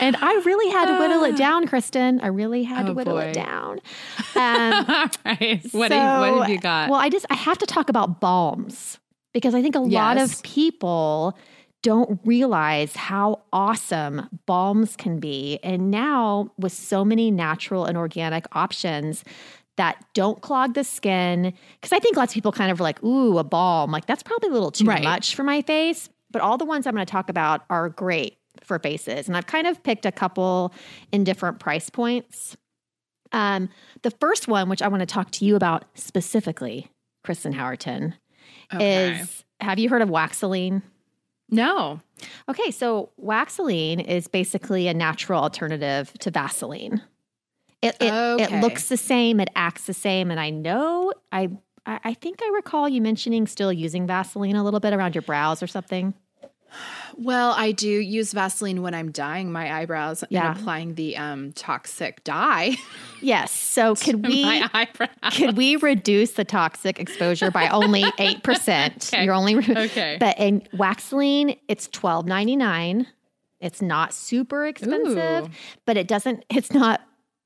[0.00, 2.20] and I really had to whittle it down, Kristen.
[2.20, 3.24] I really had to Oh, whittle boy.
[3.24, 3.80] it down.
[4.36, 5.60] Um, All right.
[5.72, 6.90] What, so, have, what have you got?
[6.90, 8.98] Well, I just I have to talk about balms
[9.32, 11.38] because I think a lot of people
[11.82, 15.58] don't realize how awesome balms can be.
[15.62, 19.24] And now with so many natural and organic options
[19.76, 23.02] that don't clog the skin, because I think lots of people kind of are like,
[23.02, 25.02] ooh, a balm, like that's probably a little too Right.
[25.02, 26.10] much for my face.
[26.36, 29.26] But all the ones I'm going to talk about are great for faces.
[29.26, 30.74] And I've kind of picked a couple
[31.10, 32.58] in different price points.
[33.32, 33.70] Um,
[34.02, 36.90] the first one, which I want to talk to you about specifically,
[37.24, 38.12] Kristen Howerton,
[38.74, 39.12] Okay.
[39.18, 40.82] is have you heard of Waxelene?
[41.50, 42.00] no.
[42.50, 47.00] Okay, so Waxelene is basically a natural alternative to Vaseline.
[47.80, 48.44] It it, Okay.
[48.44, 51.48] it looks the same, it acts the same, and I know I
[51.86, 55.62] I think I recall you mentioning still using Vaseline a little bit around your brows
[55.62, 56.14] or something.
[57.16, 60.50] Well, I do use Vaseline when I'm dyeing my eyebrows Yeah.
[60.50, 62.76] and applying the um, toxic dye
[63.22, 63.50] Yes.
[63.52, 64.62] So could we
[65.32, 69.10] could we reduce the toxic exposure by only eight percent?
[69.12, 69.24] Okay.
[69.24, 70.16] You're only Okay.
[70.20, 73.06] But in Waxelene, it's twelve ninety nine.
[73.60, 75.50] It's not super expensive, Ooh.
[75.86, 76.44] but it doesn't.
[76.50, 77.00] It's not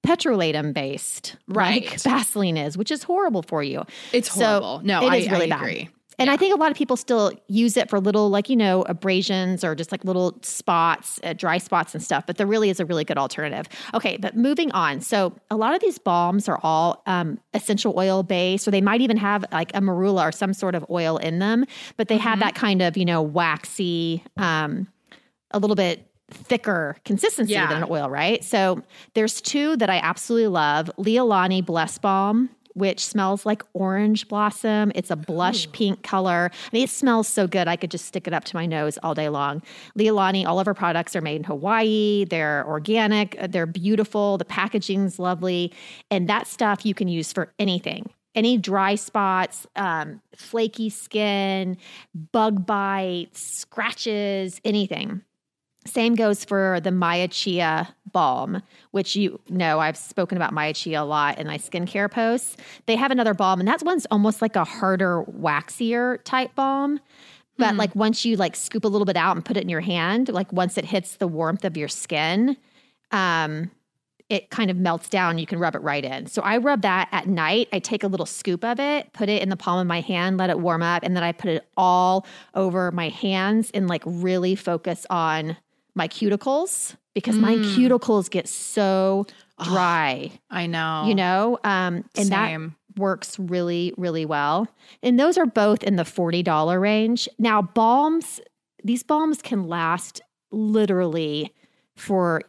[0.04, 1.56] petrolatum based like
[1.90, 2.00] Right.
[2.00, 3.84] Vaseline is, which is horrible for you.
[4.12, 4.80] It's So, horrible.
[4.82, 5.88] no, it I, is really I bad.
[6.20, 8.83] And I think a lot of people still use it for little, like, you know,
[8.83, 12.26] abrasions or just like little spots, uh, dry spots and stuff.
[12.26, 13.66] But there really is a really good alternative.
[13.94, 15.00] Okay, but moving on.
[15.00, 19.00] So a lot of these balms are all um, essential oil based, or they might
[19.00, 21.64] even have like a marula or some sort of oil in them,
[21.96, 24.87] but they have that kind of, you know, waxy, um,
[25.52, 27.66] a little bit thicker consistency Yeah.
[27.66, 28.44] than an oil, right?
[28.44, 28.83] So
[29.14, 32.50] there's two that I absolutely love Leahlani Bless Balm.
[32.74, 34.92] Which smells like orange blossom.
[34.94, 36.50] It's a blush pink color.
[36.52, 37.66] I mean, it smells so good.
[37.68, 39.62] I could just stick it up to my nose all day long.
[39.98, 42.24] Leahlani, all of our products are made in Hawaii.
[42.24, 43.37] They're organic.
[43.48, 44.38] They're beautiful.
[44.38, 45.72] The packaging's lovely.
[46.11, 51.76] And that stuff you can use for anything any dry spots, um, flaky skin,
[52.33, 55.22] bug bites, scratches, anything.
[55.86, 61.02] Same goes for the Maya Chia balm, which you know I've spoken about Maya Chia
[61.02, 62.56] a lot in my skincare posts.
[62.86, 67.00] They have another balm, and that one's almost like a harder, waxier type balm.
[67.56, 69.82] But like once you like scoop a little bit out and put it in your
[69.82, 72.56] hand, like once it hits the warmth of your skin,
[73.10, 73.70] um,
[74.30, 75.38] it kind of melts down.
[75.38, 76.26] You can rub it right in.
[76.26, 77.68] So I rub that at night.
[77.72, 80.38] I take a little scoop of it, put it in the palm of my hand,
[80.38, 84.02] let it warm up, and then I put it all over my hands and like
[84.06, 85.56] really focus on
[85.94, 89.26] my cuticles because my cuticles get so
[89.62, 91.05] dry, I know.
[91.07, 91.59] you know?
[91.64, 92.31] Um, and Same.
[92.31, 94.68] that works really, really well.
[95.03, 97.29] And those are both in the $40 range.
[97.38, 98.40] Now, balms,
[98.83, 101.53] these balms can last literally
[101.96, 102.42] for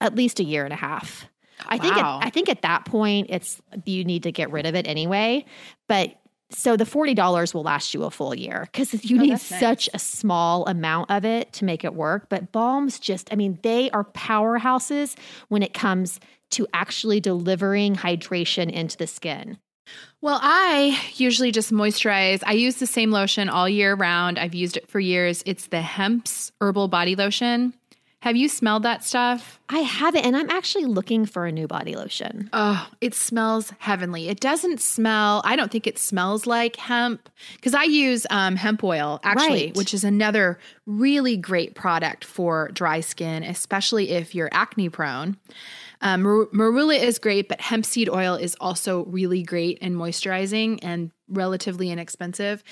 [0.00, 1.28] at least a year and a half.
[1.66, 4.74] I think at, I think at that point it's you need to get rid of
[4.74, 5.44] it anyway.
[5.88, 6.14] But
[6.54, 9.34] so the forty dollars will last you a full year because you oh, need Oh,
[9.34, 9.60] that's nice.
[9.60, 12.28] such a small amount of it to make it work.
[12.28, 15.16] But balms just, I mean, they are powerhouses
[15.48, 19.58] when it comes to actually delivering hydration into the skin.
[20.20, 22.42] Well, I usually just moisturize.
[22.46, 24.38] I use the same lotion all year round.
[24.38, 25.42] I've used it for years.
[25.44, 27.74] It's the Hempz Herbal Body Lotion.
[28.22, 29.58] Have you smelled that stuff?
[29.68, 32.48] I have it, and I'm actually looking for a new body lotion.
[32.52, 34.28] Oh, it smells heavenly.
[34.28, 38.84] It doesn't smell, I don't think it smells like hemp because I use um, hemp
[38.84, 39.76] oil actually, Right.
[39.76, 45.36] which is another really great product for dry skin, especially if you're acne prone.
[46.00, 50.78] Um, mar- marula is great, but hemp seed oil is also really great and moisturizing
[50.82, 52.62] and relatively inexpensive.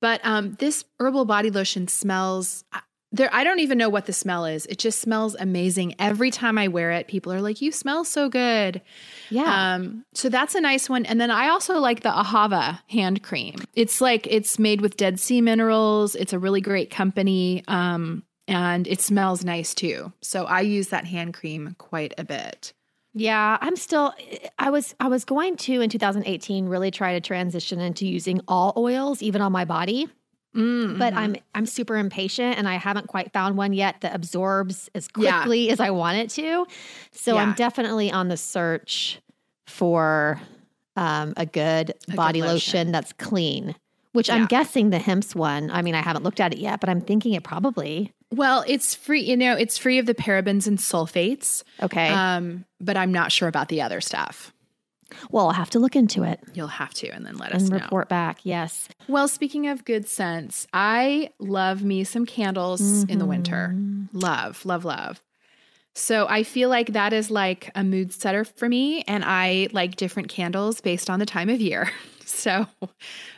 [0.00, 2.62] But um, this herbal body lotion smells.
[3.12, 4.66] There, I don't even know what the smell is.
[4.66, 5.96] It just smells amazing.
[5.98, 8.80] Every time I wear it, people are like, "You smell so good."
[9.30, 9.74] Yeah.
[9.74, 11.04] Um, so that's a nice one.
[11.06, 13.56] And then I also like the Ahava hand cream.
[13.74, 16.14] It's like it's made with Dead Sea minerals.
[16.14, 17.64] It's a really great company.
[17.66, 20.12] Um, and it smells nice too.
[20.20, 22.72] So I use that hand cream quite a bit.
[23.12, 24.14] Yeah, I'm still
[24.58, 28.72] I was I was going to in 2018 really try to transition into using all
[28.76, 30.08] oils even on my body,
[30.56, 34.90] Mm, but I'm I'm super impatient and I haven't quite found one yet that absorbs
[34.94, 35.38] as Yeah.
[35.42, 36.66] quickly as I want it to.
[37.12, 37.42] So Yeah.
[37.42, 39.20] I'm definitely on the search
[39.66, 40.40] for
[40.96, 42.52] um, a good good body lotion.
[42.54, 42.92] lotion.
[42.92, 43.74] that's clean.
[44.12, 45.70] Which I'm guessing the Hempz one.
[45.70, 48.12] I mean, I haven't looked at it yet, but I'm thinking it probably.
[48.32, 49.22] well, it's free.
[49.22, 51.62] You know, it's free of the parabens and sulfates.
[51.80, 52.08] Okay.
[52.08, 54.52] Um, but I'm not sure about the other stuff.
[55.30, 57.70] Well, I'll have to look into it You'll have to, and then let us and
[57.70, 57.76] know.
[57.78, 58.38] report back.
[58.42, 58.88] Yes.
[59.08, 63.72] Well, speaking of good scents, I love me some candles in the winter.
[63.74, 64.18] Mm-hmm.
[64.18, 65.20] Love, love, love.
[65.94, 69.96] So I feel like that is like a mood setter for me, and I like
[69.96, 71.90] different candles based on the time of year.
[72.26, 72.64] So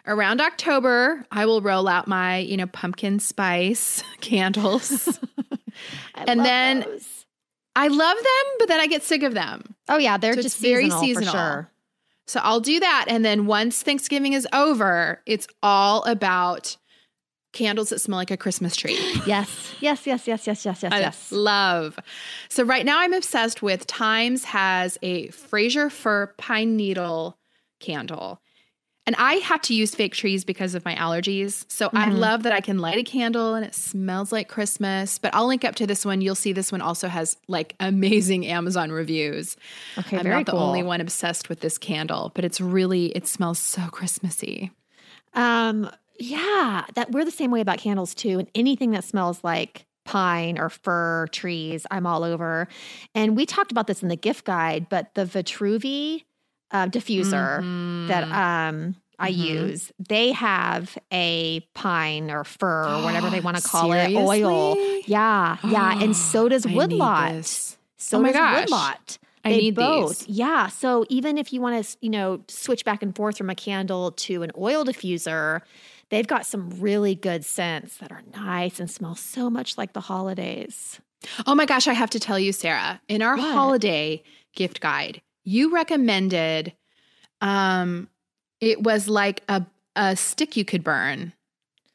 [0.07, 5.19] around October, I will roll out my, you know, pumpkin spice candles.
[6.15, 7.22] And then- those.
[7.75, 9.75] I love them, but then I get sick of them.
[9.89, 11.33] Oh yeah, they're So just very seasonal, seasonal.
[11.33, 11.71] for sure.
[12.27, 13.07] So I'll do that.
[13.09, 16.77] And then once Thanksgiving is over, it's all about
[17.53, 18.99] candles that smell like a Christmas tree.
[19.27, 21.33] Yes, yes, yes, yes, yes, yes, yes, I yes.
[21.33, 21.99] love.
[22.49, 27.39] So right now I'm obsessed with Thymes has a Frasier Fir pine needle
[27.81, 28.41] candle.
[29.05, 31.65] And I have to use fake trees because of my allergies.
[31.69, 32.19] So I Mhm.
[32.19, 35.19] love that I can light a candle and it smells like Christmas.
[35.19, 36.21] But I'll link up to this one.
[36.21, 39.57] You'll see this one also has like amazing Amazon reviews.
[39.99, 40.61] Okay, I'm very not the cool.
[40.61, 44.71] only one obsessed with this candle, but it's really it smells so Christmassy.
[45.35, 49.87] Um, yeah, that we're the same way about candles too, and anything that smells like
[50.05, 52.69] pine or fir trees, I'm all over.
[53.15, 56.25] And we talked about this in the gift guide, but the Vitruvi
[56.73, 57.65] uh, diffuser
[58.09, 59.37] that um I Mhm.
[59.37, 64.79] use, they have a pine or fir or whatever they want to call it oil.
[65.07, 67.45] Yeah, yeah, and so does woodlot.
[67.99, 68.61] So Oh my does gosh.
[68.63, 69.19] woodlot.
[69.45, 70.21] I need both.
[70.27, 70.29] these.
[70.39, 70.69] Yeah.
[70.69, 74.13] So even if you want to, you know, switch back and forth from a candle
[74.13, 75.61] to an oil diffuser,
[76.11, 80.01] they've got some really good scents that are nice and smell so much like the
[80.01, 81.01] holidays.
[81.47, 83.53] Oh my gosh, I have to tell you, Sarah, in our What?
[83.55, 84.23] holiday
[84.55, 86.73] gift guide, you recommended
[87.41, 88.09] um
[88.61, 89.65] it was like a
[89.97, 91.33] a stick you could burn.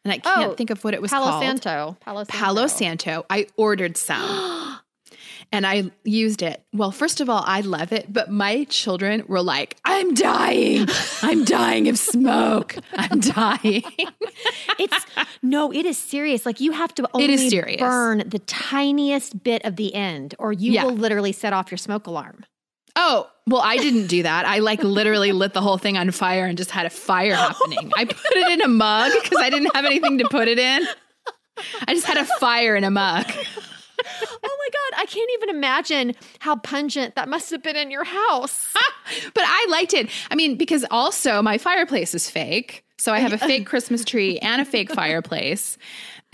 [0.05, 1.43] and I can't Oh, think of what it was Palo called.
[1.43, 1.97] Santo.
[2.01, 2.37] Palo Santo.
[2.37, 3.25] Palo Santo.
[3.29, 4.79] I ordered some.
[5.51, 6.61] and I used it.
[6.73, 10.87] Well, first of all, I love it, but my children were like, I'm dying.
[11.23, 12.75] I'm dying of smoke.
[12.93, 13.83] I'm dying.
[14.77, 15.05] It's
[15.41, 16.45] no, it is serious.
[16.45, 17.79] Like you have to only It is serious.
[17.79, 20.83] burn the tiniest bit of the end, or you Yeah.
[20.83, 22.45] will literally set off your smoke alarm.
[22.99, 24.45] Oh, well, I didn't do that.
[24.45, 27.91] I like literally lit the whole thing on fire and just had a fire happening.
[27.95, 30.85] I put it in a mug because I didn't have anything to put it in.
[31.87, 33.25] I just had a fire in a mug.
[33.99, 38.03] Oh my god, I can't even imagine how pungent that must have been in your
[38.03, 38.73] house.
[39.33, 40.09] But I liked it.
[40.29, 42.83] I mean, because also my fireplace is fake.
[42.97, 45.77] So I have a fake Christmas tree and a fake fireplace.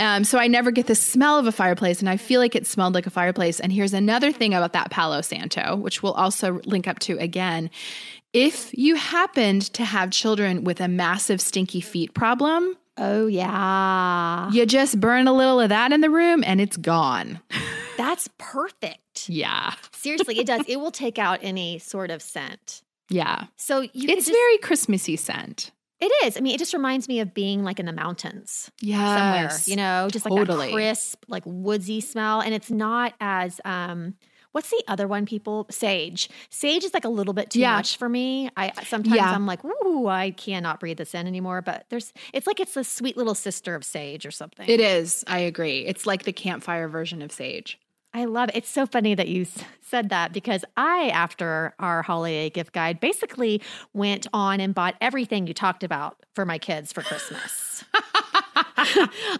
[0.03, 2.67] Um, so I never get the smell of a fireplace, and I feel like it
[2.67, 3.59] smelled like a fireplace.
[3.59, 7.69] And here's another thing about that Palo Santo, which we'll also link up to again.
[8.33, 14.51] If you happened to have children with a massive stinky feet problem, Oh yeah.
[14.51, 17.39] you just burn a little of that in the room and it's gone.
[17.97, 19.29] That's perfect.
[19.29, 19.73] Yeah.
[19.93, 20.63] Seriously, it does.
[20.67, 22.81] It will take out any sort of scent.
[23.09, 23.45] Yeah.
[23.55, 25.71] So you It's just- very Christmassy scent.
[26.05, 26.37] It is.
[26.37, 29.15] I mean, it just reminds me of being like in the mountains Yeah.
[29.15, 30.67] somewhere, you know, just like Totally.
[30.67, 32.41] that crisp, like woodsy smell.
[32.41, 34.15] And it's not as um
[34.51, 36.29] what's the other one people sage.
[36.51, 37.75] Sage is like a little bit too Yeah.
[37.77, 38.49] much for me.
[38.57, 39.31] I sometimes Yeah.
[39.31, 41.61] I'm like, ooh, I cannot breathe this in anymore.
[41.61, 44.67] But there's it's like it's the sweet little sister of sage or something.
[44.69, 45.23] It is.
[45.25, 45.85] I agree.
[45.85, 47.79] It's like the campfire version of sage.
[48.13, 48.55] I love it.
[48.55, 49.45] It's so funny that you
[49.81, 53.61] said that because I, after our holiday gift guide, basically
[53.93, 57.83] went on and bought everything you talked about for my kids for Christmas.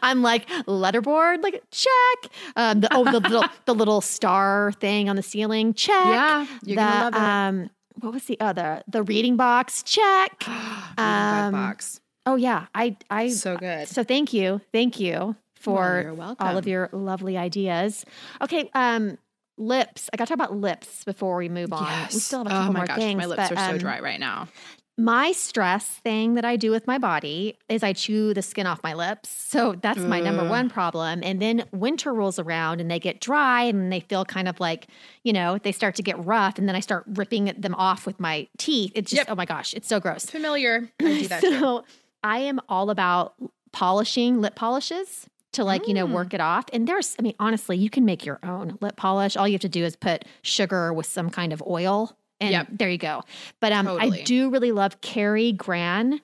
[0.01, 2.31] I'm like letterboard, like check.
[2.55, 5.93] Um, the, oh, the little the little star thing on the ceiling, check.
[5.95, 7.19] Yeah, you're the, gonna love it.
[7.19, 8.81] Um, what was the other?
[8.88, 10.43] The reading box, check.
[10.95, 11.99] Um, box.
[12.27, 13.88] Oh yeah, I I So good.
[13.88, 18.06] so thank you, thank you for you're all of your lovely ideas.
[18.41, 19.17] Okay, um,
[19.58, 20.10] lips.
[20.12, 22.08] I got to talk about lips before we move on.
[22.12, 23.17] We still have a couple oh my more gosh, things.
[23.17, 24.47] my lips but, are so um, dry right now.
[24.95, 28.84] My stress thing that I do with my body is I chew the skin off
[28.84, 29.28] my lips.
[29.28, 31.21] So that's my number one problem.
[31.23, 34.86] And then winter rolls around and they get dry and they feel kind of like,
[35.23, 36.60] you know, they start to get rough.
[36.60, 38.91] And then I start ripping them off with my teeth.
[38.93, 39.28] It's just, Yep.
[39.32, 40.26] oh my gosh, it's so gross.
[40.28, 40.88] Familiar.
[40.99, 41.60] I do that too.
[41.60, 41.86] so
[42.23, 43.34] I am all about
[43.71, 46.12] polishing lip polishes to like, you know, Mm.
[46.12, 46.66] work it off.
[46.74, 49.36] And there's, I mean, honestly, you can make your own lip polish.
[49.38, 52.16] All you have to do is put sugar with some kind of oil.
[52.39, 52.68] And Yep.
[52.72, 53.24] there you go.
[53.60, 54.22] But um, Totally.
[54.22, 56.20] I do really love Kari Gran.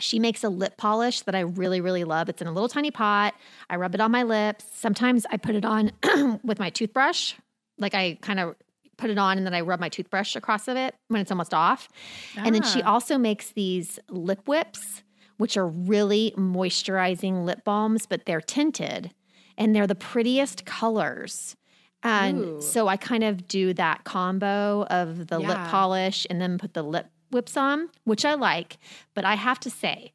[0.00, 2.28] She makes a lip polish that I really, really love.
[2.28, 3.34] It's in a little tiny pot.
[3.70, 4.64] I rub it on my lips.
[4.74, 5.92] Sometimes I put it on
[6.42, 7.34] with my toothbrush.
[7.78, 8.56] Like I kind of
[8.96, 11.52] put it on and then I rub my toothbrush across of it when it's almost
[11.54, 11.88] off.
[12.36, 12.92] And then she Ah.
[12.94, 15.02] also makes these lip whips,
[15.36, 19.12] which are really moisturizing lip balms, but they're tinted
[19.56, 21.56] and they're the prettiest colors.
[22.02, 22.60] And Ooh.
[22.60, 26.82] so I kind of do that combo of the lip polish and then put the
[26.82, 28.78] lip whips on, which I like.
[29.14, 30.12] But I have to say,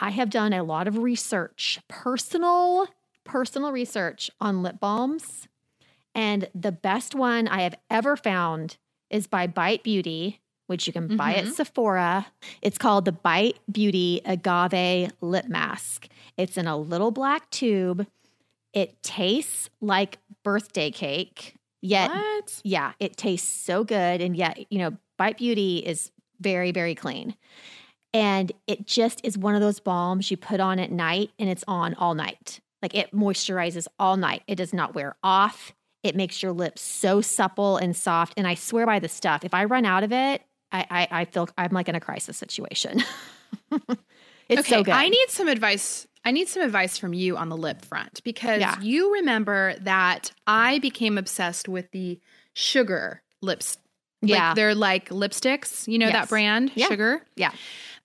[0.00, 2.88] I have done a lot of research, personal,
[3.24, 5.48] personal research on lip balms.
[6.14, 8.78] And the best one I have ever found
[9.10, 11.52] is by Bite Beauty, which you can buy at Mhm.
[11.52, 12.26] Sephora.
[12.62, 16.08] It's called the Bite Beauty Agave Lip Mask.
[16.36, 18.06] It's in a little black tube.
[18.72, 22.60] It tastes like birthday cake, yet What?
[22.64, 24.20] yeah, it tastes so good.
[24.20, 27.34] And yet, you know, Bite Beauty is very, very clean.
[28.14, 31.64] And it just is one of those balms you put on at night and it's
[31.68, 32.60] on all night.
[32.82, 34.42] Like it moisturizes all night.
[34.46, 35.72] It does not wear off.
[36.04, 38.34] It makes your lips so supple and soft.
[38.36, 41.24] And I swear by the stuff, if I run out of it, I, I, I
[41.24, 43.02] feel I'm like in a crisis situation.
[44.48, 44.94] it's okay, so good.
[44.94, 46.06] I need some advice.
[46.24, 48.80] I need some advice from you on the lip front because Yeah.
[48.80, 52.20] you remember that I became obsessed with the
[52.52, 53.78] sugar lips.
[54.22, 54.54] Like, Yeah.
[54.54, 55.86] they're like lipsticks.
[55.86, 56.14] You know Yes.
[56.14, 56.88] that brand, Yeah.
[56.88, 57.22] Sugar.
[57.36, 57.52] yeah.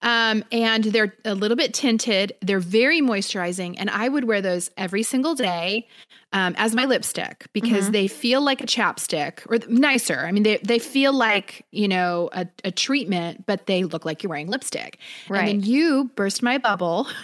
[0.01, 2.33] Um, and they're a little bit tinted.
[2.41, 5.87] They're very moisturizing, and I would wear those every single day
[6.33, 7.91] um, as my lipstick because Mm-hmm.
[7.93, 10.19] they feel like a chapstick or nicer.
[10.27, 14.23] I mean, they they feel like you know a, a treatment, but they look like
[14.23, 14.99] you're wearing lipstick.
[15.29, 15.47] Right.
[15.49, 17.07] And then you burst my bubble.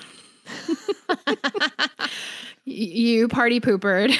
[2.65, 4.15] You party poopered.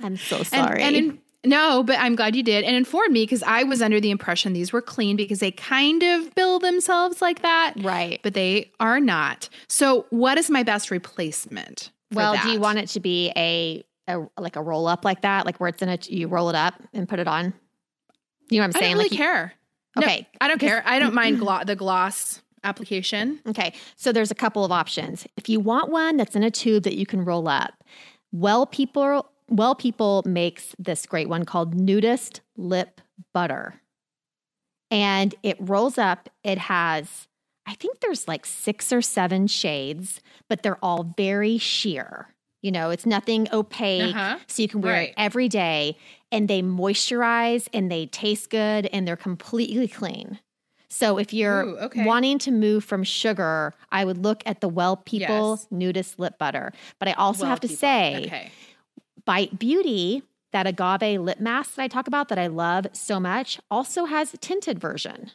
[0.00, 0.82] I'm so And- sorry.
[0.82, 4.00] And, in, no, but I'm glad you did and informed me because I was under
[4.00, 7.74] the impression these were clean because they kind of bill themselves like that.
[7.78, 8.20] right.
[8.22, 9.48] But they are not.
[9.68, 11.90] So, what is my best replacement?
[12.12, 15.22] for Well, do you want it to be a, a like a roll up like
[15.22, 17.54] that, like where it's in a you roll it up and put it on?
[18.50, 18.84] You know what I'm saying?
[18.84, 19.54] I don't really like you- care.
[19.96, 20.82] No, Okay, I don't care.
[20.86, 22.40] I don't mind glo- the gloss.
[22.64, 23.40] application.
[23.48, 25.26] Okay, so there's a couple of options.
[25.36, 27.72] If you want one that's in a tube that you can roll up,
[28.30, 33.00] Well People Well People makes this great one called Nudist Lip
[33.34, 33.74] Butter.
[34.90, 36.28] And it rolls up.
[36.44, 37.28] It has
[37.64, 42.34] I think there's like 6 or 7 shades, but they're all very sheer.
[42.60, 44.38] You know, it's nothing opaque, Uh-huh.
[44.48, 45.08] so you can wear Right.
[45.10, 45.96] it every day
[46.32, 50.40] and they moisturize and they taste good and they're completely clean.
[50.90, 52.04] So if you're Ooh, okay.
[52.04, 55.66] wanting to move from sugar, I would look at the Well People Yes.
[55.70, 56.72] Nudist Lip Butter.
[56.98, 57.78] But I also Well, have to people.
[57.78, 58.50] say, okay.
[59.24, 63.58] Bite Beauty, that agave lip mask that I talk about that I love so much,
[63.70, 65.30] also has a tinted version.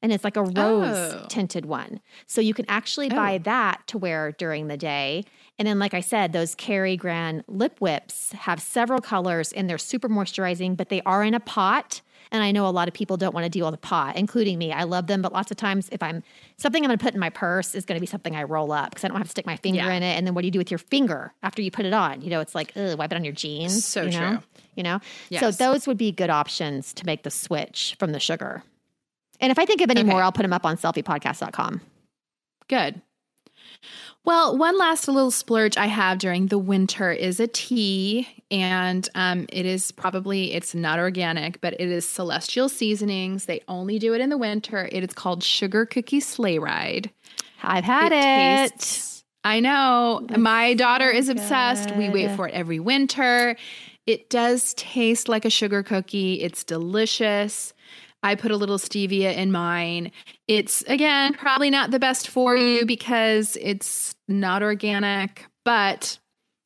[0.00, 1.26] And it's like a rose Oh.
[1.28, 2.00] tinted one.
[2.26, 3.14] So you can actually oh.
[3.16, 3.38] buy Oh.
[3.38, 5.24] that to wear during the day.
[5.58, 9.76] And then, like I said, those Kari Gran lip whips have several colors and they're
[9.78, 12.00] super moisturizing, but they are in a pot.
[12.30, 14.58] And I know a lot of people don't want to deal with a pot, including
[14.58, 14.72] me.
[14.72, 16.22] I love them, but lots of times if I'm
[16.56, 18.72] something I'm going to put in my purse is going to be something I roll
[18.72, 19.92] up because I don't have to stick my finger Yeah.
[19.92, 20.16] in it.
[20.16, 22.20] And then what do you do with your finger after you put it on?
[22.22, 23.84] You know, it's like, ugh, wipe it on your jeans.
[23.84, 24.30] So you know?
[24.30, 24.38] true.
[24.76, 25.00] You know?
[25.38, 28.62] So those would be good options to make the switch from the sugar.
[29.40, 30.08] And if I think of any Okay.
[30.10, 31.80] more, I'll put them up on selfiepodcast.com.
[32.68, 33.00] Good.
[34.24, 39.46] Well, one last little splurge I have during the winter is a tea, and um,
[39.50, 43.46] it is probably it's not organic, but it is Celestial Seasonings.
[43.46, 44.88] They only do it in the winter.
[44.92, 47.10] It is called Sugar Cookie Sleigh Ride.
[47.62, 48.72] I've had it.
[48.72, 50.26] tastes- I know.
[50.36, 51.94] My daughter is obsessed.
[51.96, 53.56] We wait for it every winter.
[54.06, 56.34] It does taste like a sugar cookie.
[56.42, 57.72] It's delicious.
[58.22, 60.10] I put a little stevia in mine.
[60.46, 66.18] It's again probably not the best for you because it's not organic, but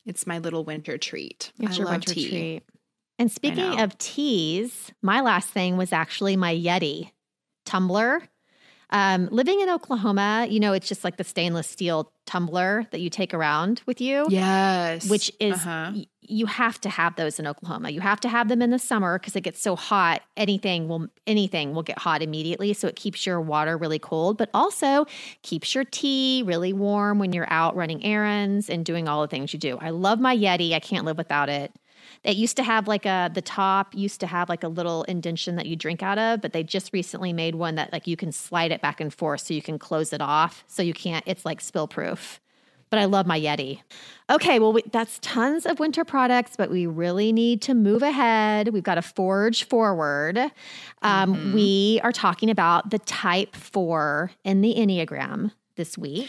[0.07, 1.53] it's my little winter treat.
[1.59, 2.29] It's I your winter tea.
[2.29, 2.63] treat.
[3.19, 7.11] And speaking of teas, my last thing was actually my Yeti
[7.65, 8.23] tumbler.
[8.93, 13.11] Um, living in Oklahoma, you know, it's just like the stainless steel tumbler that you
[13.11, 14.27] take around with you.
[14.29, 15.93] Yes, which is Uh-huh.
[15.95, 17.91] y- you have to have those in Oklahoma.
[17.91, 20.23] You have to have them in the summer because it gets so hot.
[20.37, 24.51] Anything will anything will get hot immediately, so it keeps your water really cold, but
[24.55, 25.07] also
[25.43, 29.53] keeps your tea really warm when you're out running errands and doing all the things
[29.53, 29.79] you do.
[29.81, 30.75] I love my Yeti.
[30.75, 31.73] I can't live without it.
[32.25, 35.57] It used to have like a the top used to have like a little indention
[35.57, 38.33] that you drink out of, but they just recently made one that like you can
[38.33, 41.45] slide it back and forth so you can close it off so you can't it's
[41.45, 42.41] like spill proof
[42.93, 43.81] but I love my Yeti.
[44.29, 48.69] Okay, well, we, that's tons of winter products, but we really need to move ahead.
[48.69, 50.39] We've got to forge forward.
[51.01, 56.29] Um, We are talking about the type four in the Enneagram this week.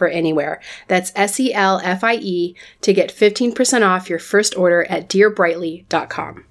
[0.00, 0.60] anywhere.
[0.88, 5.08] That's S E L F I E to get 15% off your first order at
[5.08, 6.44] dearbrightly.com.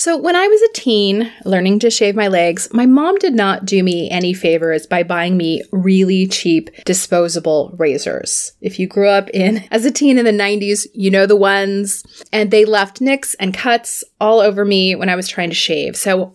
[0.00, 3.66] So, when I was a teen learning to shave my legs, my mom did not
[3.66, 8.52] do me any favors by buying me really cheap disposable razors.
[8.60, 12.02] If you grew up in as a teen in the 90s, you know the ones,
[12.32, 15.96] and they left nicks and cuts all over me when I was trying to shave.
[15.96, 16.34] So,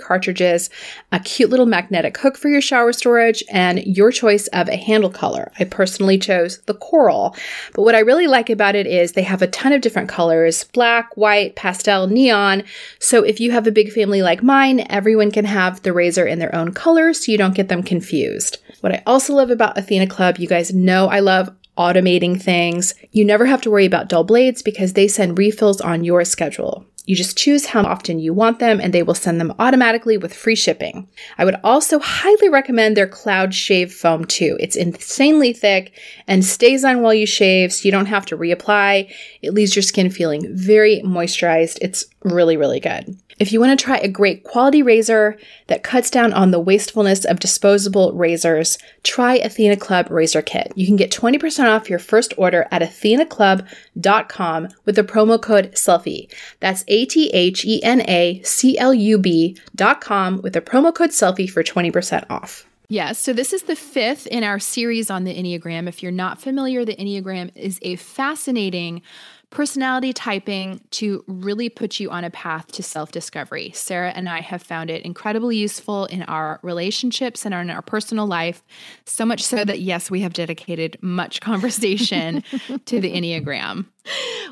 [0.00, 0.70] cartridges,
[1.12, 5.10] a cute little magnetic hook for your shower storage, and your choice of a handle
[5.10, 5.50] color.
[5.58, 7.34] I personally chose the coral.
[7.74, 10.64] But what I really like about it is they have a ton of different colors
[10.64, 12.62] black, white, pastel, neon.
[12.98, 16.38] So if you have a big family like mine, everyone can have the razor in
[16.38, 18.58] their own color so you don't get them confused.
[18.80, 22.94] What I also love about Athena Club, you guys know I love automating things.
[23.12, 26.84] You never have to worry about dull blades because they send refills on your schedule.
[27.08, 30.34] You just choose how often you want them and they will send them automatically with
[30.34, 31.08] free shipping.
[31.38, 34.58] I would also highly recommend their Cloud Shave Foam too.
[34.60, 39.10] It's insanely thick and stays on while you shave so you don't have to reapply.
[39.40, 41.78] It leaves your skin feeling very moisturized.
[41.80, 43.16] It's really, really good.
[43.38, 45.38] If you want to try a great quality razor
[45.68, 50.72] that cuts down on the wastefulness of disposable razors, try Athena Club Razor Kit.
[50.74, 53.68] You can get 20% off your first order at athenaclub.com
[54.02, 56.28] with the promo code SELFIE.
[56.60, 60.60] That's A T H E N A C L U B dot com with the
[60.60, 62.64] promo code SELFIE for 20% off.
[62.90, 63.18] Yes.
[63.18, 65.88] So this is the fifth in our series on the Enneagram.
[65.88, 69.02] If you're not familiar, the Enneagram is a fascinating
[69.50, 73.70] personality typing to really put you on a path to self discovery.
[73.74, 78.26] Sarah and I have found it incredibly useful in our relationships and in our personal
[78.26, 78.62] life,
[79.04, 82.42] so much so that, yes, we have dedicated much conversation
[82.86, 83.86] to the Enneagram.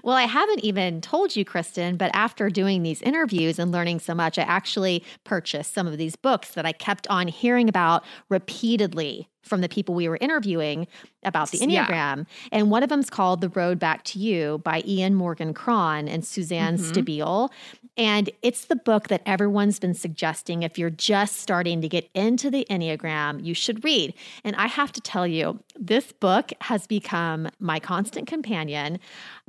[0.02, 4.14] Well, I haven't even told you, Kristen, but after doing these interviews and learning so
[4.14, 9.28] much, I actually purchased some of these books that I kept on hearing about repeatedly
[9.46, 10.86] from the people we were interviewing
[11.22, 11.88] about the Enneagram.
[11.88, 12.24] Yeah.
[12.52, 16.24] And one of them's called The Road Back to You by Ian Morgan Cron and
[16.24, 16.92] Suzanne mm-hmm.
[16.92, 17.50] Stabile.
[17.96, 22.50] And it's the book that everyone's been suggesting if you're just starting to get into
[22.50, 24.12] the Enneagram, you should read.
[24.44, 28.98] And I have to tell you, this book has become my constant companion.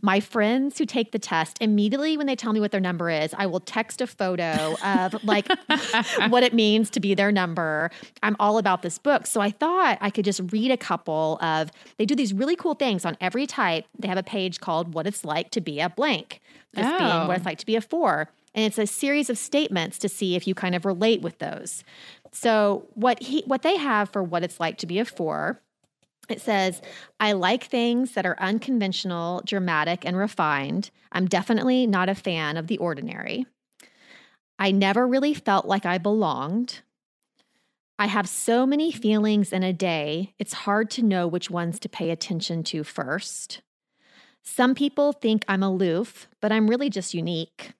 [0.01, 3.33] My friends who take the test, immediately when they tell me what their number is,
[3.35, 5.47] I will text a photo of like
[6.29, 7.89] what it means to be their number.
[8.21, 9.25] I'm all about this book.
[9.25, 12.75] So I thought I could just read a couple of, they do these really cool
[12.75, 13.85] things on every type.
[13.97, 16.41] They have a page called What It's Like to Be a Blank,
[16.73, 16.97] this oh.
[16.97, 18.29] being what it's like to be a four.
[18.53, 21.83] And it's a series of statements to see if you kind of relate with those.
[22.31, 25.61] So what he what they have for what it's like to be a four
[26.29, 26.81] it says,
[27.19, 30.89] I like things that are unconventional, dramatic, and refined.
[31.11, 33.45] I'm definitely not a fan of the ordinary.
[34.59, 36.81] I never really felt like I belonged.
[37.99, 41.89] I have so many feelings in a day, it's hard to know which ones to
[41.89, 43.61] pay attention to first.
[44.43, 47.73] Some people think I'm aloof, but I'm really just unique.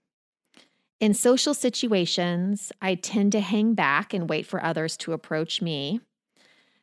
[0.99, 6.01] In social situations, I tend to hang back and wait for others to approach me.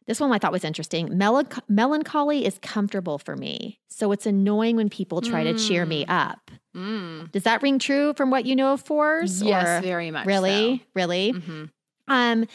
[0.07, 1.17] This one I thought was interesting.
[1.17, 3.79] Melanch- melancholy is comfortable for me.
[3.89, 5.57] So it's annoying when people try mm.
[5.57, 6.11] to cheer me mm.
[6.11, 6.51] up.
[6.77, 7.33] Mm.
[7.33, 9.43] Does that ring true from what you know of fours?
[9.43, 10.27] Yes, very much.
[10.27, 10.79] Really?
[10.79, 10.85] So.
[10.95, 11.33] Really?
[11.33, 11.65] Mm-hmm.
[12.09, 12.47] Um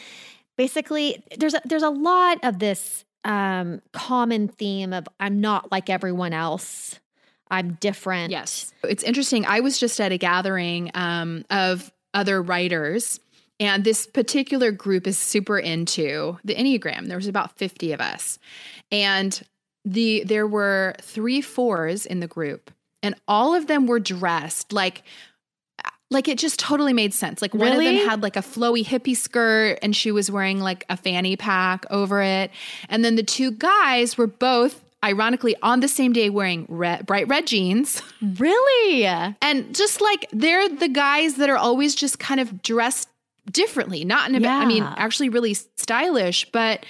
[0.56, 5.90] basically there's a, there's a lot of this um common theme of I'm not like
[5.90, 7.00] everyone else.
[7.50, 8.30] I'm different.
[8.30, 8.72] Yes.
[8.84, 9.44] It's interesting.
[9.44, 13.18] I was just at a gathering um, of other writers
[13.60, 17.06] and this particular group is super into the Enneagram.
[17.06, 18.38] There was about 50 of us.
[18.90, 19.40] And
[19.84, 22.70] the there were three fours in the group,
[23.02, 25.02] and all of them were dressed like
[26.10, 27.40] like it just totally made sense.
[27.40, 30.84] Like one of them had like a flowy hippie skirt and she was wearing like
[30.90, 32.50] a fanny pack over it.
[32.88, 37.28] And then the two guys were both ironically on the same day wearing red, bright
[37.28, 38.02] red jeans.
[38.20, 39.04] Really?
[39.40, 43.08] And just like they're the guys that are always just kind of dressed
[43.50, 44.58] differently, not in a, yeah.
[44.58, 46.84] I mean, actually really stylish, but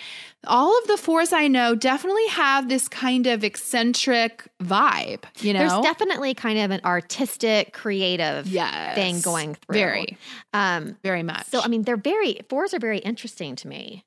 [0.46, 5.61] all of the fours I know definitely have this kind of eccentric vibe, you know?
[5.61, 9.74] There's definitely kind of an artistic, creative yes, thing going through.
[9.74, 10.16] Very.
[10.54, 11.46] Um, very much.
[11.46, 14.04] So, I mean, they're very, fours are very interesting to me.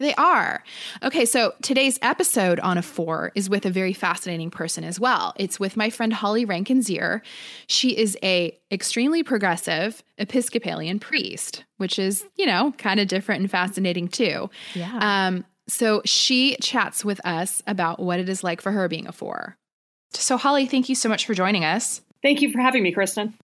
[0.00, 0.64] They are.
[1.02, 5.34] Okay, so today's episode on a four is with a very fascinating person as well.
[5.36, 7.20] It's with my friend Holly Rankin-Zier.
[7.66, 13.50] She is a extremely progressive Episcopalian priest, which is, you know, kind of different and
[13.50, 14.48] fascinating too.
[14.74, 15.26] Yeah.
[15.26, 19.12] Um, so she chats with us about what it is like for her being a
[19.12, 19.58] four.
[20.14, 22.00] So Holly, thank you so much for joining us.
[22.22, 23.34] Thank you for having me, Kristen.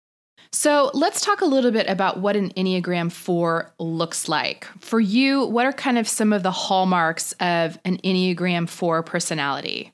[0.56, 4.66] So let's talk a little bit about what an Enneagram 4 looks like.
[4.80, 9.92] For you, what are kind of some of the hallmarks of an Enneagram 4 personality?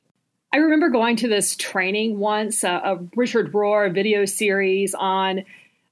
[0.53, 5.43] I remember going to this training once, uh, a Richard Rohr video series on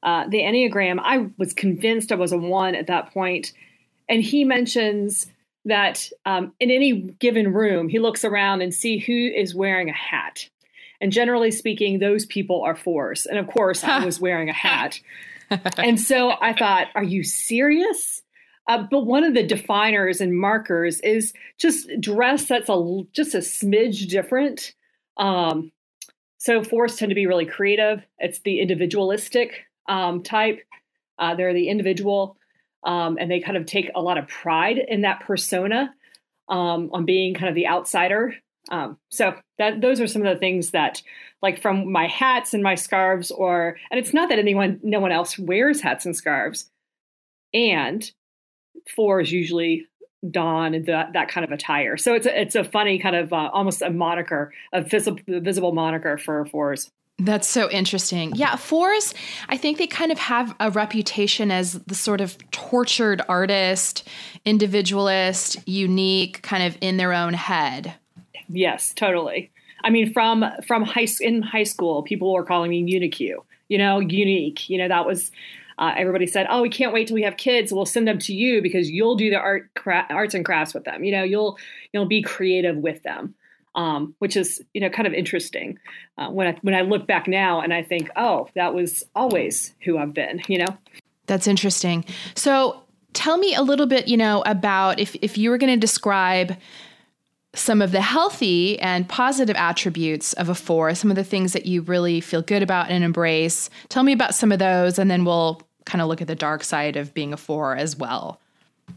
[0.05, 1.01] uh, the Enneagram.
[1.03, 3.53] I was convinced I was a one at that point.
[4.09, 5.27] And he mentions
[5.65, 9.95] that um, in any given room, he looks around and see who is wearing a
[9.95, 10.49] hat.
[11.01, 13.27] And generally speaking, those people are fours.
[13.27, 15.01] And of course, I was wearing a hat.
[15.79, 18.23] and so I thought, are you serious?
[18.69, 23.39] Uh, but one of the definers and markers is just dress that's a just a
[23.39, 24.75] smidge different.
[25.17, 25.73] Um,
[26.39, 28.05] so fours tend to be really creative.
[28.19, 30.61] It's the individualistic um, type.
[31.19, 32.37] Uh, they're the individual,
[32.85, 35.93] um, and they kind of take a lot of pride in that persona
[36.49, 38.35] um, on being kind of the outsider.
[38.71, 41.03] Um, so that those are some of the things that,
[41.43, 45.13] like from my hats and my scarves, or and it's not that anyone, no one
[45.13, 46.71] else wears hats and scarves,
[47.55, 48.11] and
[48.95, 49.87] four is usually
[50.31, 51.97] don that that kind of attire.
[51.97, 55.73] So it's a, it's a funny kind of uh, almost a moniker, a visible visible
[55.73, 56.91] moniker for fours.
[57.19, 58.33] That's so interesting.
[58.35, 59.13] Yeah, fours,
[59.51, 64.09] I think they kind of have a reputation as the sort of tortured artist,
[64.47, 67.95] individualist, unique, kind of in their own head.
[68.53, 69.51] Yes, totally.
[69.83, 73.21] I mean, from from high in high school, people were calling me Unique.
[73.21, 74.69] You know, unique.
[74.69, 75.31] You know, that was
[75.79, 77.73] uh, everybody said, "Oh, we can't wait till we have kids.
[77.73, 80.85] We'll send them to you because you'll do the art cra- arts and crafts with
[80.85, 81.05] them.
[81.05, 81.59] You know, you'll
[81.93, 83.35] you'll be creative with them."
[83.77, 85.79] Um, which is you know kind of interesting
[86.19, 89.73] uh, when I when I look back now and I think, oh, that was always
[89.85, 90.43] who I've been.
[90.49, 90.77] You know,
[91.27, 92.05] that's interesting.
[92.35, 92.83] So
[93.13, 96.57] tell me a little bit, you know, about if if you were going to describe
[97.55, 101.67] some of the healthy and positive attributes of a four, some of the things that
[101.67, 103.69] you really feel good about and embrace.
[103.89, 106.63] Tell me about some of those, and then we'll kind of look at the dark
[106.63, 108.41] side of being a four as well.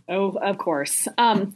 [0.07, 1.07] Oh, of course.
[1.17, 1.55] Um,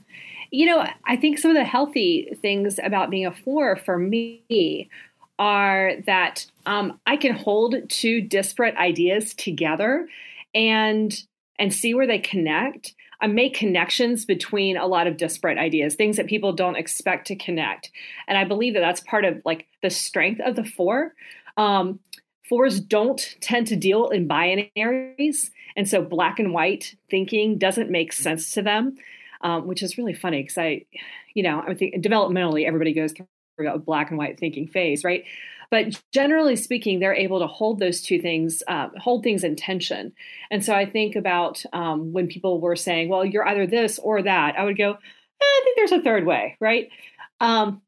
[0.52, 4.90] you know, I think some of the healthy things about being a four for me
[5.38, 10.08] are that um, I can hold two disparate ideas together
[10.56, 11.16] and
[11.60, 16.18] and see where they connect I make connections between a lot of disparate ideas, things
[16.18, 17.92] that people don't expect to connect.
[18.28, 21.14] And I believe that that's part of like the strength of the four.
[21.58, 22.00] Um,
[22.48, 25.50] fours don't tend to deal in binaries.
[25.76, 28.96] And so black and white thinking doesn't make sense to them,
[29.42, 30.86] um, which is really funny because I,
[31.34, 35.24] you know, I think developmentally everybody goes through a black and white thinking phase, right?
[35.70, 40.14] But generally speaking, they're able to hold those two things, uh, hold things in tension.
[40.50, 44.22] And so I think about um, when people were saying, well, you're either this or
[44.22, 44.96] that, I would go, eh,
[45.42, 46.90] I think there's a third way, right?
[47.40, 47.82] Um,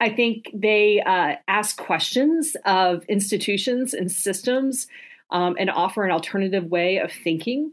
[0.00, 4.88] I think they uh, ask questions of institutions and systems
[5.30, 7.72] um, and offer an alternative way of thinking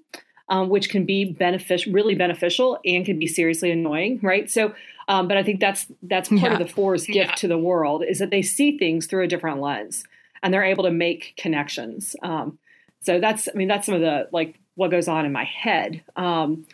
[0.50, 4.50] um, which can be beneficial, really beneficial, and can be seriously annoying, right?
[4.50, 4.74] So,
[5.10, 6.54] um, but I think that's that's part yeah.
[6.54, 7.36] of the four's gift yeah.
[7.36, 10.04] to the world is that they see things through a different lens,
[10.44, 12.16] and they're able to make connections.
[12.22, 12.60] Um,
[13.02, 16.04] so that's, I mean, that's some of the like what goes on in my head.
[16.16, 16.66] Um,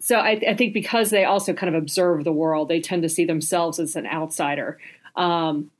[0.00, 3.08] so I, I, think because they also kind of observe the world, they tend to
[3.08, 4.78] see themselves as an outsider.
[5.16, 5.72] Um,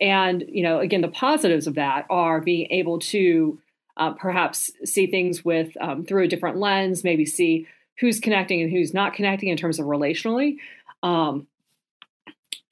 [0.00, 3.60] and you know, again, the positives of that are being able to
[3.98, 7.66] uh, perhaps see things with um, through a different lens, maybe see
[7.98, 10.56] who's connecting and who's not connecting in terms of relationally,
[11.02, 11.46] um,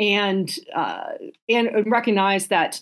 [0.01, 1.13] and uh,
[1.49, 2.81] and recognize that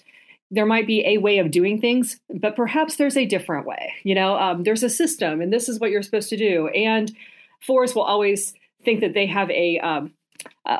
[0.51, 3.95] there might be a way of doing things, but perhaps there's a different way.
[4.03, 6.69] You know, um, there's a system, and this is what you're supposed to do.
[6.69, 7.15] And
[7.61, 10.13] fours will always think that they have a um,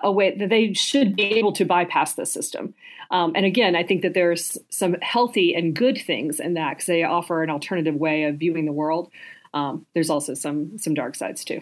[0.03, 2.75] a way that they should be able to bypass the system.
[3.11, 6.87] Um, and again, I think that there's some healthy and good things in that because
[6.87, 9.11] they offer an alternative way of viewing the world.
[9.53, 11.61] Um, there's also some some dark sides too.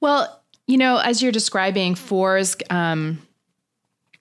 [0.00, 3.20] Well, you know, as you're describing, fours um,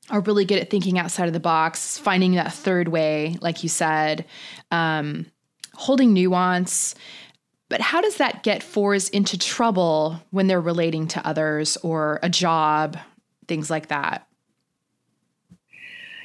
[0.10, 3.70] are really good at thinking outside of the box, finding that third way, like you
[3.70, 4.26] said,
[4.72, 5.26] um,
[5.74, 6.96] holding nuance.
[7.70, 12.30] But how does that get fours into trouble when they're relating to others or a
[12.30, 12.98] job,
[13.48, 14.26] things like that?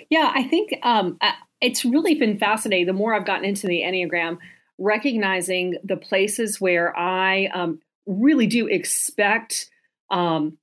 [0.09, 1.19] Yeah, I think um,
[1.61, 2.87] it's really been fascinating.
[2.87, 4.39] The more I've gotten into the Enneagram,
[4.83, 9.71] recognizing the places where I um, really do expect
[10.11, 10.59] um,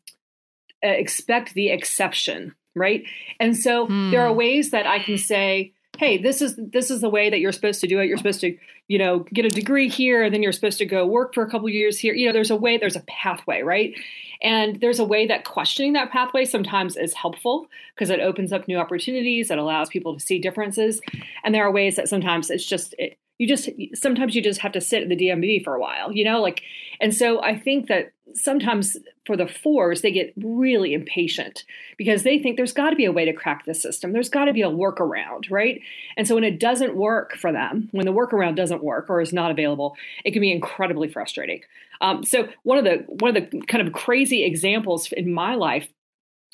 [0.82, 3.04] expect the exception, right?
[3.40, 4.12] And so hmm.
[4.12, 7.40] there are ways that I can say, hey, this is this is the way that
[7.40, 8.08] you're supposed to do it.
[8.08, 8.58] You're supposed to,
[8.88, 11.50] you know, get a degree here, and then you're supposed to go work for a
[11.50, 12.14] couple years here.
[12.14, 13.94] You know, there's a way, there's a pathway, right?
[14.42, 18.68] And there's a way that questioning that pathway sometimes is helpful because it opens up
[18.68, 19.52] new opportunities.
[19.52, 21.02] It allows people to see differences.
[21.44, 24.74] And there are ways that sometimes it's just it, you just sometimes you just have
[24.74, 26.62] to sit at the DMV for a while, you know, like,
[27.00, 31.64] and so I think that sometimes for the fours, they get really impatient
[31.98, 34.12] because they think there's got to be a way to crack the system.
[34.12, 35.82] There's got to be a workaround, right?
[36.18, 39.32] And so when it doesn't work for them, when the workaround doesn't work or is
[39.32, 41.62] not available, it can be incredibly frustrating.
[42.02, 45.88] Um, so one of the one of the kind of crazy examples in my life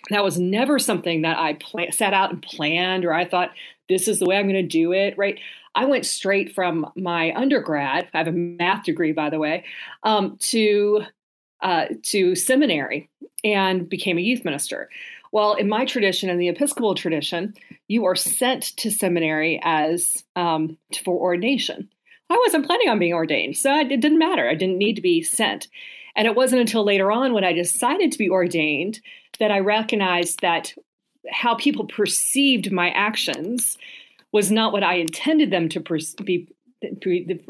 [0.10, 3.52] that was never something that I plan- sat out and planned or I thought
[3.90, 5.40] this is the way I'm going to do it, right?
[5.76, 9.66] I went straight from my undergrad, I have a math degree, by the way,
[10.04, 11.04] um, to
[11.62, 13.10] uh, to seminary
[13.44, 14.90] and became a youth minister.
[15.32, 17.54] Well, in my tradition, in the Episcopal tradition,
[17.88, 21.90] you are sent to seminary as um, for ordination.
[22.30, 24.50] I wasn't planning on being ordained, so it didn't matter.
[24.50, 25.68] I didn't need to be sent.
[26.16, 29.02] And it wasn't until later on when I decided to be ordained
[29.40, 30.74] that I recognized that
[31.30, 33.78] how people perceived my actions
[34.32, 36.48] was not what I intended them to per- be.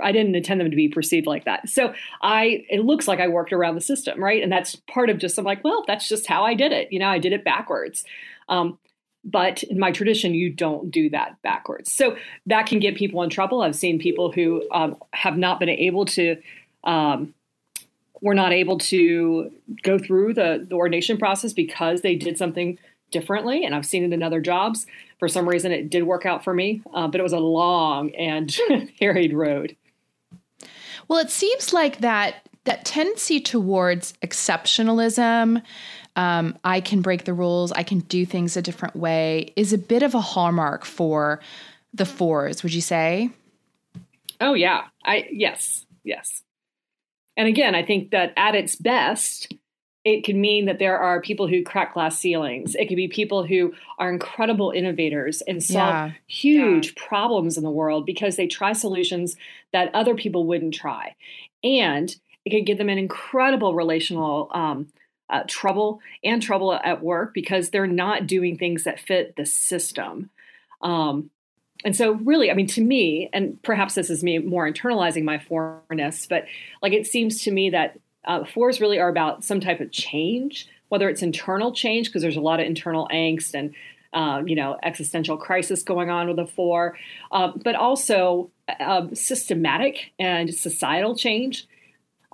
[0.01, 1.67] I didn't intend them to be perceived like that.
[1.67, 4.41] So I, it looks like I worked around the system, right?
[4.41, 6.91] And that's part of just I'm like, well, that's just how I did it.
[6.91, 8.05] You know, I did it backwards.
[8.47, 8.77] Um,
[9.25, 11.91] but in my tradition, you don't do that backwards.
[11.91, 12.15] So
[12.45, 13.61] that can get people in trouble.
[13.61, 16.37] I've seen people who um, have not been able to.
[16.83, 17.33] Um,
[18.21, 19.51] were not able to
[19.83, 22.79] go through the, the ordination process because they did something
[23.11, 24.87] differently, and I've seen it in other jobs.
[25.19, 28.15] For some reason, it did work out for me, uh, but it was a long
[28.15, 28.55] and
[28.99, 29.75] harried road.
[31.07, 35.61] Well, it seems like that that tendency towards exceptionalism,
[36.15, 39.77] um, I can break the rules, I can do things a different way, is a
[39.77, 41.39] bit of a hallmark for
[41.93, 42.63] the fours.
[42.63, 43.29] Would you say?
[44.39, 46.43] Oh yeah, I yes, yes.
[47.37, 49.53] And again, I think that at its best,
[50.05, 52.75] it can mean that there are people who crack glass ceilings.
[52.75, 56.11] It could be people who are incredible innovators and solve yeah.
[56.27, 57.07] huge yeah.
[57.07, 59.35] problems in the world because they try solutions
[59.73, 61.15] that other people wouldn't try.
[61.63, 64.87] And it can give them an incredible relational um,
[65.29, 70.29] uh, trouble and trouble at work because they're not doing things that fit the system.
[70.81, 71.29] Um,
[71.83, 75.37] and so, really, I mean, to me, and perhaps this is me more internalizing my
[75.37, 76.45] fourness, but
[76.81, 80.67] like it seems to me that uh, fours really are about some type of change,
[80.89, 83.73] whether it's internal change, because there's a lot of internal angst and
[84.13, 86.97] uh, you know existential crisis going on with a four,
[87.31, 88.49] uh, but also
[88.79, 91.67] uh, systematic and societal change,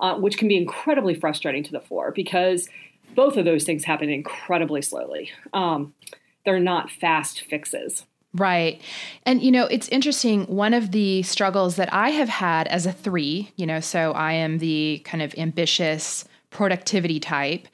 [0.02, 2.68] uh, which can be incredibly frustrating to the four because
[3.14, 5.30] both of those things happen incredibly slowly.
[5.54, 5.94] Um,
[6.44, 8.04] they're not fast fixes.
[8.34, 8.80] Right.
[9.24, 10.46] And, you know, it's interesting.
[10.46, 14.32] One of the struggles that I have had as a three, you know, so I
[14.32, 17.68] am the kind of ambitious productivity type.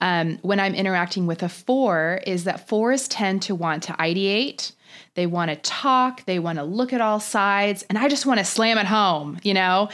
[0.00, 4.72] Um, when I'm interacting with a four, is that fours tend to want to ideate
[5.14, 8.38] they want to talk, they want to look at all sides, and I just want
[8.38, 9.90] to slam it home, you know?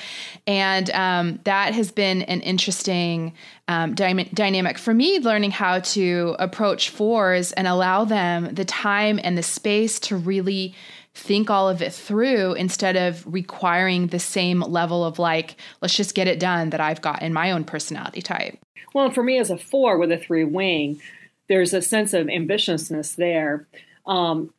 [0.46, 3.32] And um, that has been an interesting
[3.66, 9.18] um, dy- dynamic for me, learning how to approach fours and allow them the time
[9.22, 10.74] and the space to really
[11.14, 16.14] think all of it through instead of requiring the same level of like, let's just
[16.14, 18.56] get it done that I've got in my own personality type.
[18.94, 21.00] Well, for me as a four with a three wing,
[21.48, 23.66] there's a sense of ambitiousness there.
[24.06, 24.54] Um,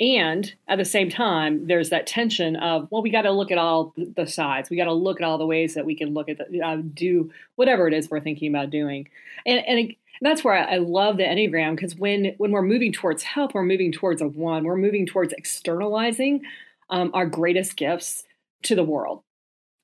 [0.00, 3.58] and at the same time, there's that tension of, well, we got to look at
[3.58, 4.70] all the sides.
[4.70, 6.76] We got to look at all the ways that we can look at the, uh,
[6.94, 9.08] do whatever it is we're thinking about doing.
[9.44, 13.22] And, and that's where I, I love the Enneagram because when when we're moving towards
[13.22, 14.64] health, we're moving towards a one.
[14.64, 16.42] We're moving towards externalizing
[16.88, 18.24] um, our greatest gifts
[18.64, 19.22] to the world.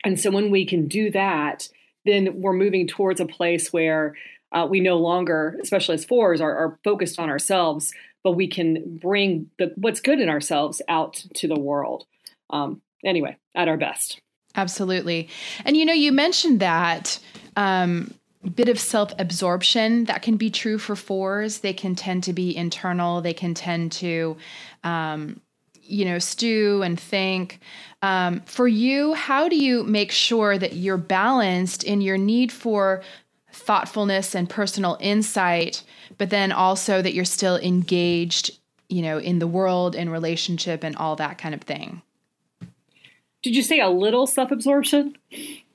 [0.02, 1.68] And so when we can do that,
[2.04, 4.14] then we're moving towards a place where
[4.52, 7.92] uh, we no longer, especially as fours, are, are focused on ourselves,
[8.26, 12.06] but we can bring the, what's good in ourselves out to the world.
[12.50, 14.20] Um, anyway, at our best.
[14.56, 15.28] Absolutely.
[15.64, 17.20] And you know, you mentioned that
[17.54, 18.12] um,
[18.56, 21.60] bit of self absorption that can be true for fours.
[21.60, 24.36] They can tend to be internal, they can tend to,
[24.82, 25.40] um,
[25.80, 27.60] you know, stew and think.
[28.02, 33.04] Um, for you, how do you make sure that you're balanced in your need for
[33.56, 35.82] thoughtfulness and personal insight,
[36.18, 40.96] but then also that you're still engaged, you know, in the world and relationship and
[40.96, 42.02] all that kind of thing.
[43.42, 45.16] Did you say a little self absorption?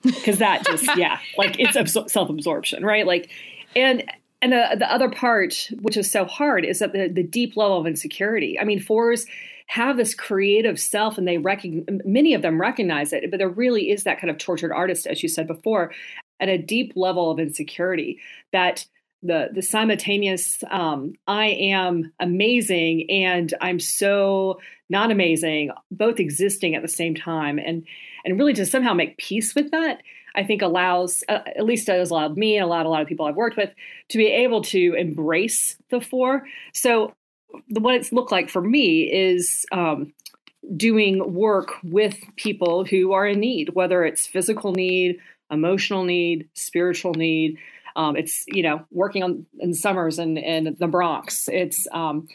[0.04, 3.06] because that just yeah, like it's absor- self absorption, right?
[3.06, 3.30] Like,
[3.76, 4.04] and
[4.42, 7.80] and the the other part, which is so hard, is that the the deep level
[7.80, 8.60] of insecurity.
[8.60, 9.26] I mean, fours
[9.68, 13.90] have this creative self and they recognize many of them recognize it but there really
[13.90, 15.94] is that kind of tortured artist as you said before
[16.42, 18.20] at a deep level of insecurity
[18.52, 18.86] that
[19.24, 26.82] the the simultaneous um, I am amazing and I'm so not amazing, both existing at
[26.82, 27.86] the same time, and
[28.26, 30.02] and really to somehow make peace with that,
[30.36, 33.26] I think allows uh, at least has allowed me and allowed a lot of people
[33.26, 33.70] I've worked with
[34.10, 36.46] to be able to embrace the four.
[36.74, 37.14] So
[37.70, 40.14] what it's looked like for me is um,
[40.76, 45.20] doing work with people who are in need, whether it's physical need,
[45.52, 47.58] emotional need, spiritual need.
[47.96, 51.50] Um, it's you know working on in summers and in, the Bronx.
[51.52, 52.28] It's um,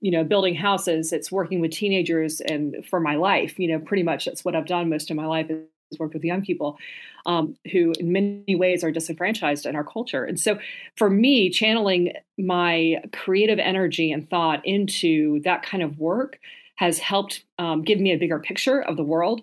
[0.00, 1.12] you know building houses.
[1.12, 3.58] It's working with teenagers and for my life.
[3.58, 6.24] You know, pretty much that's what I've done most of my life is worked with
[6.24, 6.78] young people
[7.26, 10.24] um, who in many ways are disenfranchised in our culture.
[10.24, 10.58] And so
[10.96, 16.38] for me, channeling my creative energy and thought into that kind of work
[16.76, 19.42] has helped um, give me a bigger picture of the world.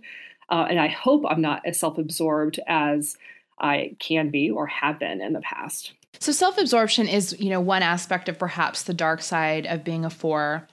[0.50, 3.18] Uh, and I hope I'm not as self absorbed as
[3.60, 5.94] I can be or have been in the past.
[6.20, 10.10] So self-absorption is, you know, one aspect of perhaps the dark side of being a
[10.10, 10.68] four.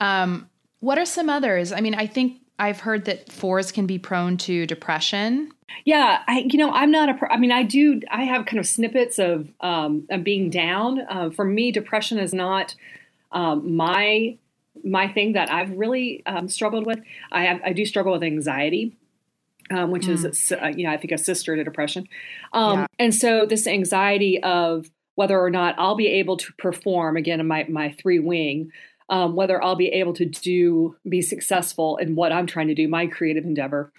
[0.00, 0.48] Um,
[0.80, 1.72] what are some others?
[1.72, 5.52] I mean, I think I've heard that fours can be prone to depression.
[5.84, 7.32] Yeah, I, you know, I'm not a.
[7.32, 8.00] I mean, I do.
[8.10, 11.00] I have kind of snippets of um, of being down.
[11.08, 12.74] Uh, for me, depression is not
[13.32, 14.36] um, my
[14.82, 17.00] my thing that I've really um, struggled with.
[17.30, 17.60] I have.
[17.64, 18.96] I do struggle with anxiety
[19.70, 20.24] um, which mm.
[20.24, 22.08] is, uh, you know, I think a sister to depression.
[22.52, 22.86] Um, yeah.
[22.98, 27.46] And so this anxiety of whether or not I'll be able to perform again in
[27.46, 28.70] my, my three wing,
[29.08, 32.86] um, whether I'll be able to do, be successful in what I'm trying to do,
[32.86, 33.92] my creative endeavor.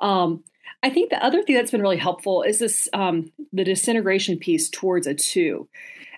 [0.00, 0.44] Um,
[0.82, 4.70] I think the other thing that's been really helpful is this, um, the disintegration piece
[4.70, 5.68] towards a two.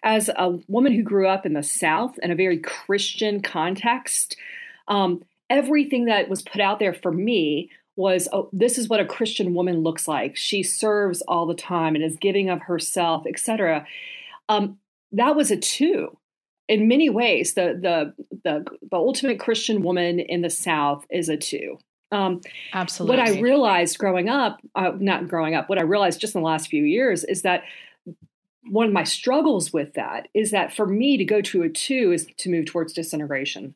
[0.04, 4.36] As a woman who grew up in the South in a very Christian context,
[4.88, 9.04] um, everything that was put out there for me was oh, this is what a
[9.04, 10.36] Christian woman looks like.
[10.36, 13.86] She serves all the time and is giving of herself, etc.
[14.48, 14.78] Um,
[15.12, 16.16] that was a two.
[16.68, 18.14] In many ways, the, the
[18.44, 21.78] the the ultimate Christian woman in the South is a two.
[22.12, 22.42] Um,
[22.74, 23.16] Absolutely.
[23.16, 26.46] What I realized growing up, uh, not growing up, what I realized just in the
[26.46, 27.64] last few years is that
[28.70, 32.12] one of my struggles with that is that for me to go to a two
[32.12, 33.74] is to move towards disintegration.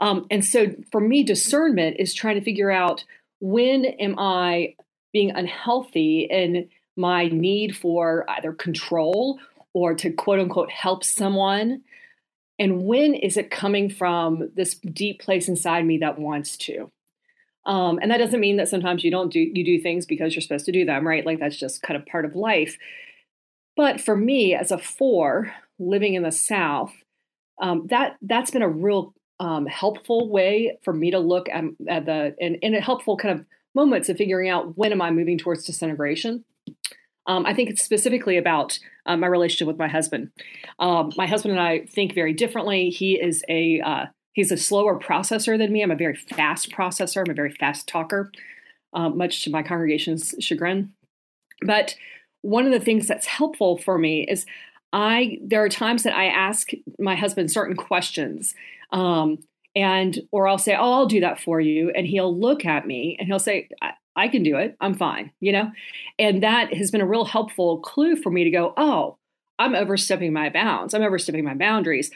[0.00, 3.04] Um, and so for me, discernment is trying to figure out
[3.40, 4.74] when am I
[5.12, 9.38] being unhealthy in my need for either control
[9.72, 11.82] or to quote unquote help someone.
[12.58, 16.90] And when is it coming from this deep place inside me that wants to?
[17.64, 20.42] Um, and that doesn't mean that sometimes you don't do you do things because you're
[20.42, 21.24] supposed to do them, right?
[21.24, 22.76] Like that's just kind of part of life.
[23.76, 26.92] But for me, as a four living in the South,
[27.60, 32.06] um, that that's been a real um, helpful way for me to look at, at
[32.06, 35.36] the in, in a helpful kind of moments of figuring out when am I moving
[35.36, 36.44] towards disintegration.
[37.26, 40.30] Um, I think it's specifically about uh, my relationship with my husband.
[40.78, 42.88] Um, my husband and I think very differently.
[42.90, 45.82] He is a uh, he's a slower processor than me.
[45.82, 47.24] I'm a very fast processor.
[47.24, 48.30] I'm a very fast talker,
[48.92, 50.92] uh, much to my congregation's chagrin.
[51.66, 51.96] But
[52.42, 54.46] one of the things that's helpful for me is
[54.92, 56.70] I there are times that I ask
[57.00, 58.54] my husband certain questions
[58.92, 59.38] um,
[59.74, 63.16] and or I'll say, "Oh, I'll do that for you," and he'll look at me
[63.18, 64.76] and he'll say, I, I can do it.
[64.80, 65.70] I'm fine," you know.
[66.18, 69.16] And that has been a real helpful clue for me to go, "Oh,
[69.58, 70.94] I'm overstepping my bounds.
[70.94, 72.10] I'm overstepping my boundaries.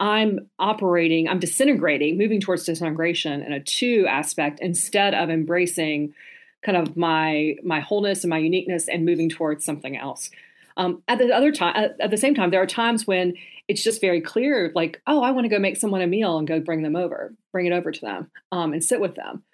[0.00, 1.28] I'm operating.
[1.28, 6.14] I'm disintegrating, moving towards disintegration in a two aspect instead of embracing."
[6.62, 10.30] kind of my my wholeness and my uniqueness and moving towards something else
[10.76, 13.34] um, at the other time at, at, the same time there are times when
[13.68, 16.48] it's just very clear like oh i want to go make someone a meal and
[16.48, 19.44] go bring them over bring it over to them um, and sit with them.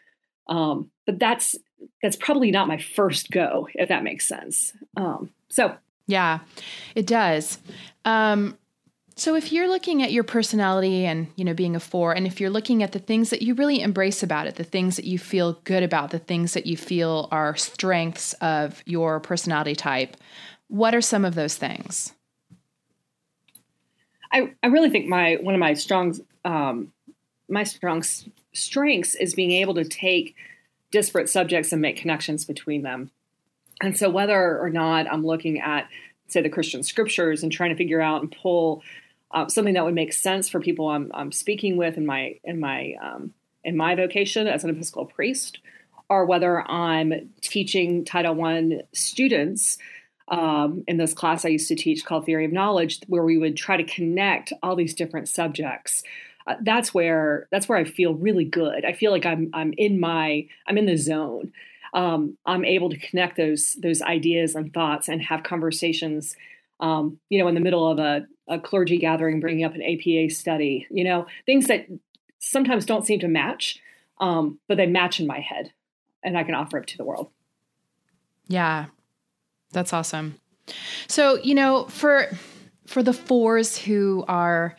[0.47, 1.57] Um, but that's
[2.03, 4.73] that's probably not my first go if that makes sense.
[4.97, 5.77] Um, so.
[6.07, 6.39] Yeah
[6.95, 7.59] it does.
[8.07, 8.57] Um,
[9.15, 12.41] so if you're looking at your personality and you know being a four and if
[12.41, 15.19] you're looking at the things that you really embrace about it the things that you
[15.19, 20.17] feel good about the things that you feel are strengths of your personality type
[20.69, 22.13] what are some of those things
[24.31, 26.15] I, I really think my one of my strong
[26.45, 26.93] um,
[27.49, 28.05] my strong
[28.53, 30.35] strengths is being able to take
[30.91, 33.11] disparate subjects and make connections between them.
[33.81, 35.89] And so whether or not I'm looking at
[36.29, 38.83] say the Christian scriptures and trying to figure out and pull
[39.31, 42.61] uh, something that would make sense for people I'm, I'm speaking with in my in
[42.61, 43.33] my um,
[43.65, 45.59] in my vocation as an Episcopal priest,
[46.09, 49.79] or whether I'm teaching Title One students
[50.31, 53.57] um, in this class I used to teach called Theory of Knowledge, where we would
[53.57, 56.03] try to connect all these different subjects.
[56.47, 58.85] Uh, that's where that's where I feel really good.
[58.85, 61.53] I feel like I'm I'm in my I'm in the zone.
[61.95, 66.37] Um, I'm able to connect those those ideas and thoughts and have conversations.
[66.81, 70.33] Um, you know, in the middle of a, a clergy gathering, bringing up an APA
[70.33, 70.87] study.
[70.91, 71.87] You know, things that
[72.39, 73.81] sometimes don't seem to match,
[74.21, 75.73] um, but they match in my head,
[76.23, 77.31] and I can offer it to the world.
[78.47, 78.87] Yeah,
[79.73, 80.37] that's awesome.
[81.07, 82.29] So, you know, for
[82.87, 84.77] for the fours who are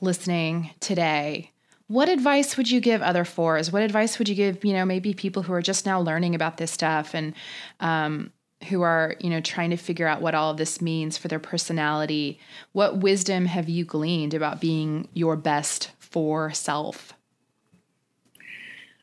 [0.00, 1.50] listening today,
[1.88, 3.72] what advice would you give other fours?
[3.72, 6.58] What advice would you give, you know, maybe people who are just now learning about
[6.58, 7.34] this stuff and
[7.80, 8.30] um,
[8.68, 11.38] who are, you know, trying to figure out what all of this means for their
[11.38, 12.38] personality?
[12.72, 17.14] What wisdom have you gleaned about being your best four self?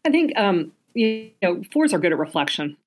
[0.05, 2.77] I think um, you know fours are good at reflection,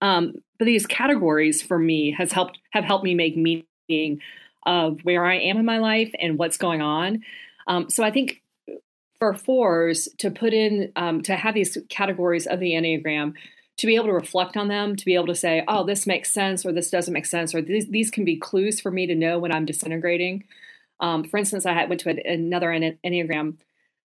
[0.00, 4.20] um, but these categories for me has helped have helped me make meaning
[4.64, 7.22] of where I am in my life and what's going on.
[7.66, 8.42] Um, so I think
[9.18, 13.34] for fours to put in um, to have these categories of the enneagram
[13.78, 16.32] to be able to reflect on them to be able to say oh this makes
[16.32, 19.14] sense or this doesn't make sense or these, these can be clues for me to
[19.14, 20.44] know when i'm disintegrating
[21.00, 23.56] um, for instance i went to another enneagram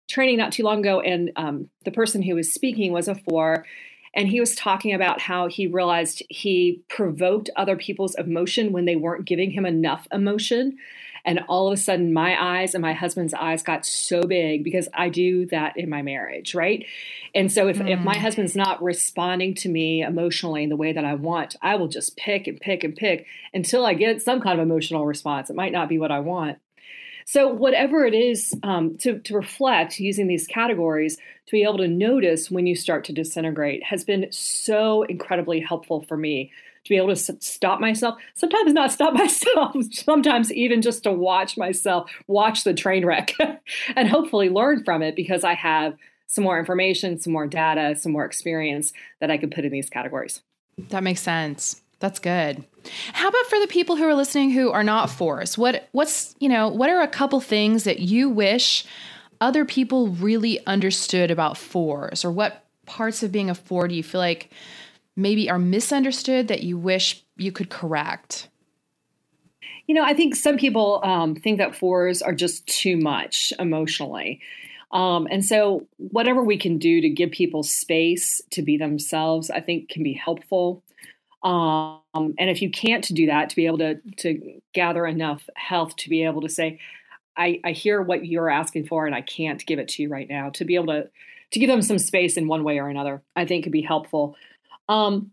[0.08, 3.66] training not too long ago, and um, the person who was speaking was a four.
[4.18, 8.96] And he was talking about how he realized he provoked other people's emotion when they
[8.96, 10.78] weren't giving him enough emotion.
[11.24, 14.90] And all of a sudden, my eyes and my husband's eyes got so big because
[14.92, 16.84] I do that in my marriage, right?
[17.36, 17.92] And so, if, mm.
[17.92, 18.22] if my mm.
[18.22, 22.18] husband's not responding to me emotionally in the way that I want, I will just
[22.18, 25.52] pick and pick and pick until I get some kind of emotional response.
[25.52, 26.58] It might not be what I want.
[27.30, 31.88] So, whatever it is um, to, to reflect using these categories to be able to
[31.90, 36.54] notice when you start to disintegrate has been so incredibly helpful for me
[36.86, 41.58] to be able to stop myself, sometimes not stop myself, sometimes even just to watch
[41.58, 43.34] myself, watch the train wreck,
[43.98, 45.98] and hopefully learn from it because I have
[46.28, 49.90] some more information, some more data, some more experience that I could put in these
[49.90, 50.42] categories.
[50.78, 51.82] That makes sense.
[52.00, 52.64] That's good.
[53.14, 55.58] How about for the people who are listening who are not fours?
[55.58, 58.86] What what's, you know, what are a couple things that you wish
[59.42, 64.04] other people really understood about fours or what parts of being a four do you
[64.04, 64.52] feel like
[65.16, 68.48] maybe are misunderstood that you wish you could correct?
[69.88, 74.42] You know, I think some people um, think that fours are just too much emotionally.
[74.92, 79.60] Um, and so, whatever we can do to give people space to be themselves, I
[79.60, 80.84] think can be helpful.
[81.48, 82.02] Um,
[82.38, 86.10] and if you can't do that, to be able to to gather enough health to
[86.10, 86.80] be able to say,
[87.38, 90.28] I, I hear what you're asking for, and I can't give it to you right
[90.30, 90.50] now.
[90.50, 91.10] To be able to
[91.52, 94.36] to give them some space in one way or another, I think could be helpful.
[94.90, 95.32] Um,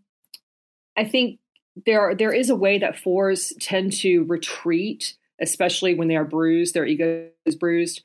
[0.95, 1.39] I think
[1.85, 6.75] there there is a way that fours tend to retreat, especially when they are bruised,
[6.75, 8.03] their ego is bruised.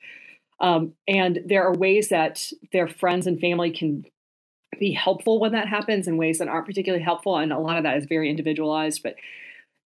[0.58, 4.04] Um, and there are ways that their friends and family can
[4.78, 7.82] be helpful when that happens in ways that aren't particularly helpful and a lot of
[7.82, 9.16] that is very individualized but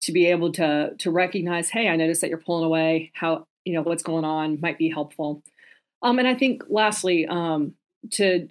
[0.01, 3.11] to be able to to recognize hey i noticed that you're pulling away.
[3.13, 5.43] How you know what's going on might be helpful.
[6.01, 7.73] Um, and i think lastly um,
[8.11, 8.47] to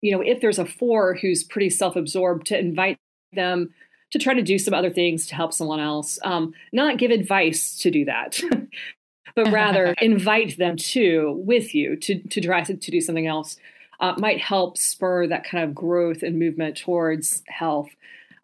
[0.00, 2.96] you know if there's a four who's pretty self-absorbed to invite
[3.32, 3.70] them
[4.12, 6.18] to try to do some other things to help someone else.
[6.22, 8.40] Um, not give advice to do that
[9.34, 13.56] but rather invite them to with you to to try to, to do something else
[14.00, 17.88] uh, might help spur that kind of growth and movement towards health.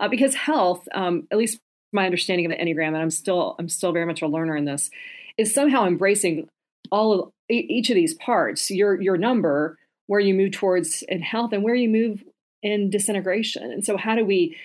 [0.01, 1.61] Uh, because health, um, at least
[1.93, 4.65] my understanding of the Enneagram, and I'm still I'm still very much a learner in
[4.65, 4.91] this,
[5.37, 6.49] is somehow embracing
[6.91, 8.71] all of each of these parts.
[8.71, 12.25] Your your number, where you move towards in health, and where you move
[12.63, 13.71] in disintegration.
[13.71, 14.57] And so, how do we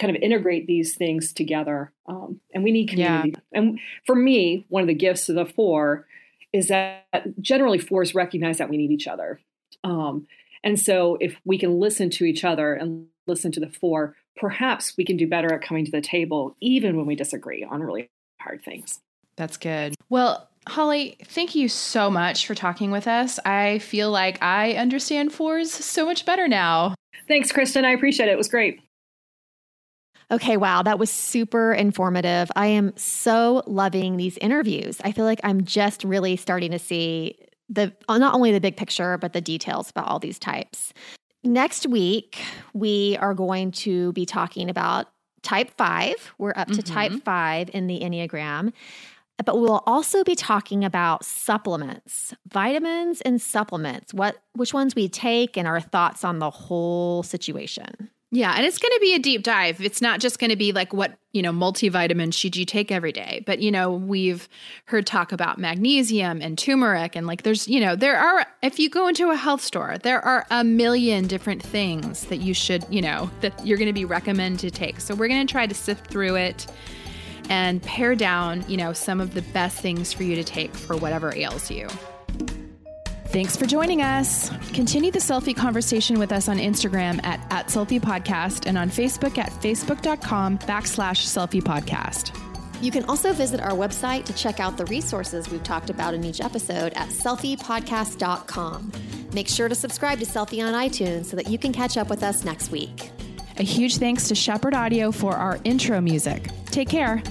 [0.00, 1.92] kind of integrate these things together?
[2.06, 3.30] Um, and we need community.
[3.30, 3.58] Yeah.
[3.58, 6.06] And for me, one of the gifts of the four
[6.52, 7.04] is that
[7.40, 9.40] generally fours recognize that we need each other.
[9.84, 10.26] Um,
[10.64, 14.94] and so, if we can listen to each other and listen to the four, perhaps
[14.96, 18.08] we can do better at coming to the table, even when we disagree on really
[18.40, 19.00] hard things.
[19.36, 19.94] That's good.
[20.08, 23.38] Well, Holly, thank you so much for talking with us.
[23.44, 26.94] I feel like I understand fours so much better now.
[27.26, 27.84] Thanks, Kristen.
[27.84, 28.32] I appreciate it.
[28.32, 28.80] It was great.
[30.30, 32.50] Okay, wow, that was super informative.
[32.54, 35.00] I am so loving these interviews.
[35.02, 37.38] I feel like I'm just really starting to see
[37.68, 40.92] the not only the big picture but the details about all these types.
[41.44, 42.38] Next week
[42.72, 45.06] we are going to be talking about
[45.42, 46.34] type 5.
[46.38, 46.94] We're up to mm-hmm.
[46.94, 48.72] type 5 in the Enneagram.
[49.44, 55.56] but we'll also be talking about supplements, vitamins and supplements, what which ones we take
[55.56, 58.10] and our thoughts on the whole situation.
[58.30, 59.80] Yeah, and it's going to be a deep dive.
[59.80, 63.10] It's not just going to be like what, you know, multivitamin should you take every
[63.10, 63.42] day.
[63.46, 64.50] But, you know, we've
[64.84, 68.90] heard talk about magnesium and turmeric and like there's, you know, there are if you
[68.90, 73.00] go into a health store, there are a million different things that you should, you
[73.00, 75.00] know, that you're going to be recommended to take.
[75.00, 76.66] So we're going to try to sift through it
[77.48, 80.98] and pare down, you know, some of the best things for you to take for
[80.98, 81.88] whatever ails you.
[83.30, 84.48] Thanks for joining us.
[84.72, 89.36] Continue the selfie conversation with us on Instagram at, at selfie podcast and on Facebook
[89.36, 92.34] at facebook.com backslash selfie podcast.
[92.80, 96.24] You can also visit our website to check out the resources we've talked about in
[96.24, 98.92] each episode at selfiepodcast.com.
[99.34, 102.22] Make sure to subscribe to Selfie on iTunes so that you can catch up with
[102.22, 103.10] us next week.
[103.58, 106.48] A huge thanks to Shepherd Audio for our intro music.
[106.66, 107.22] Take care.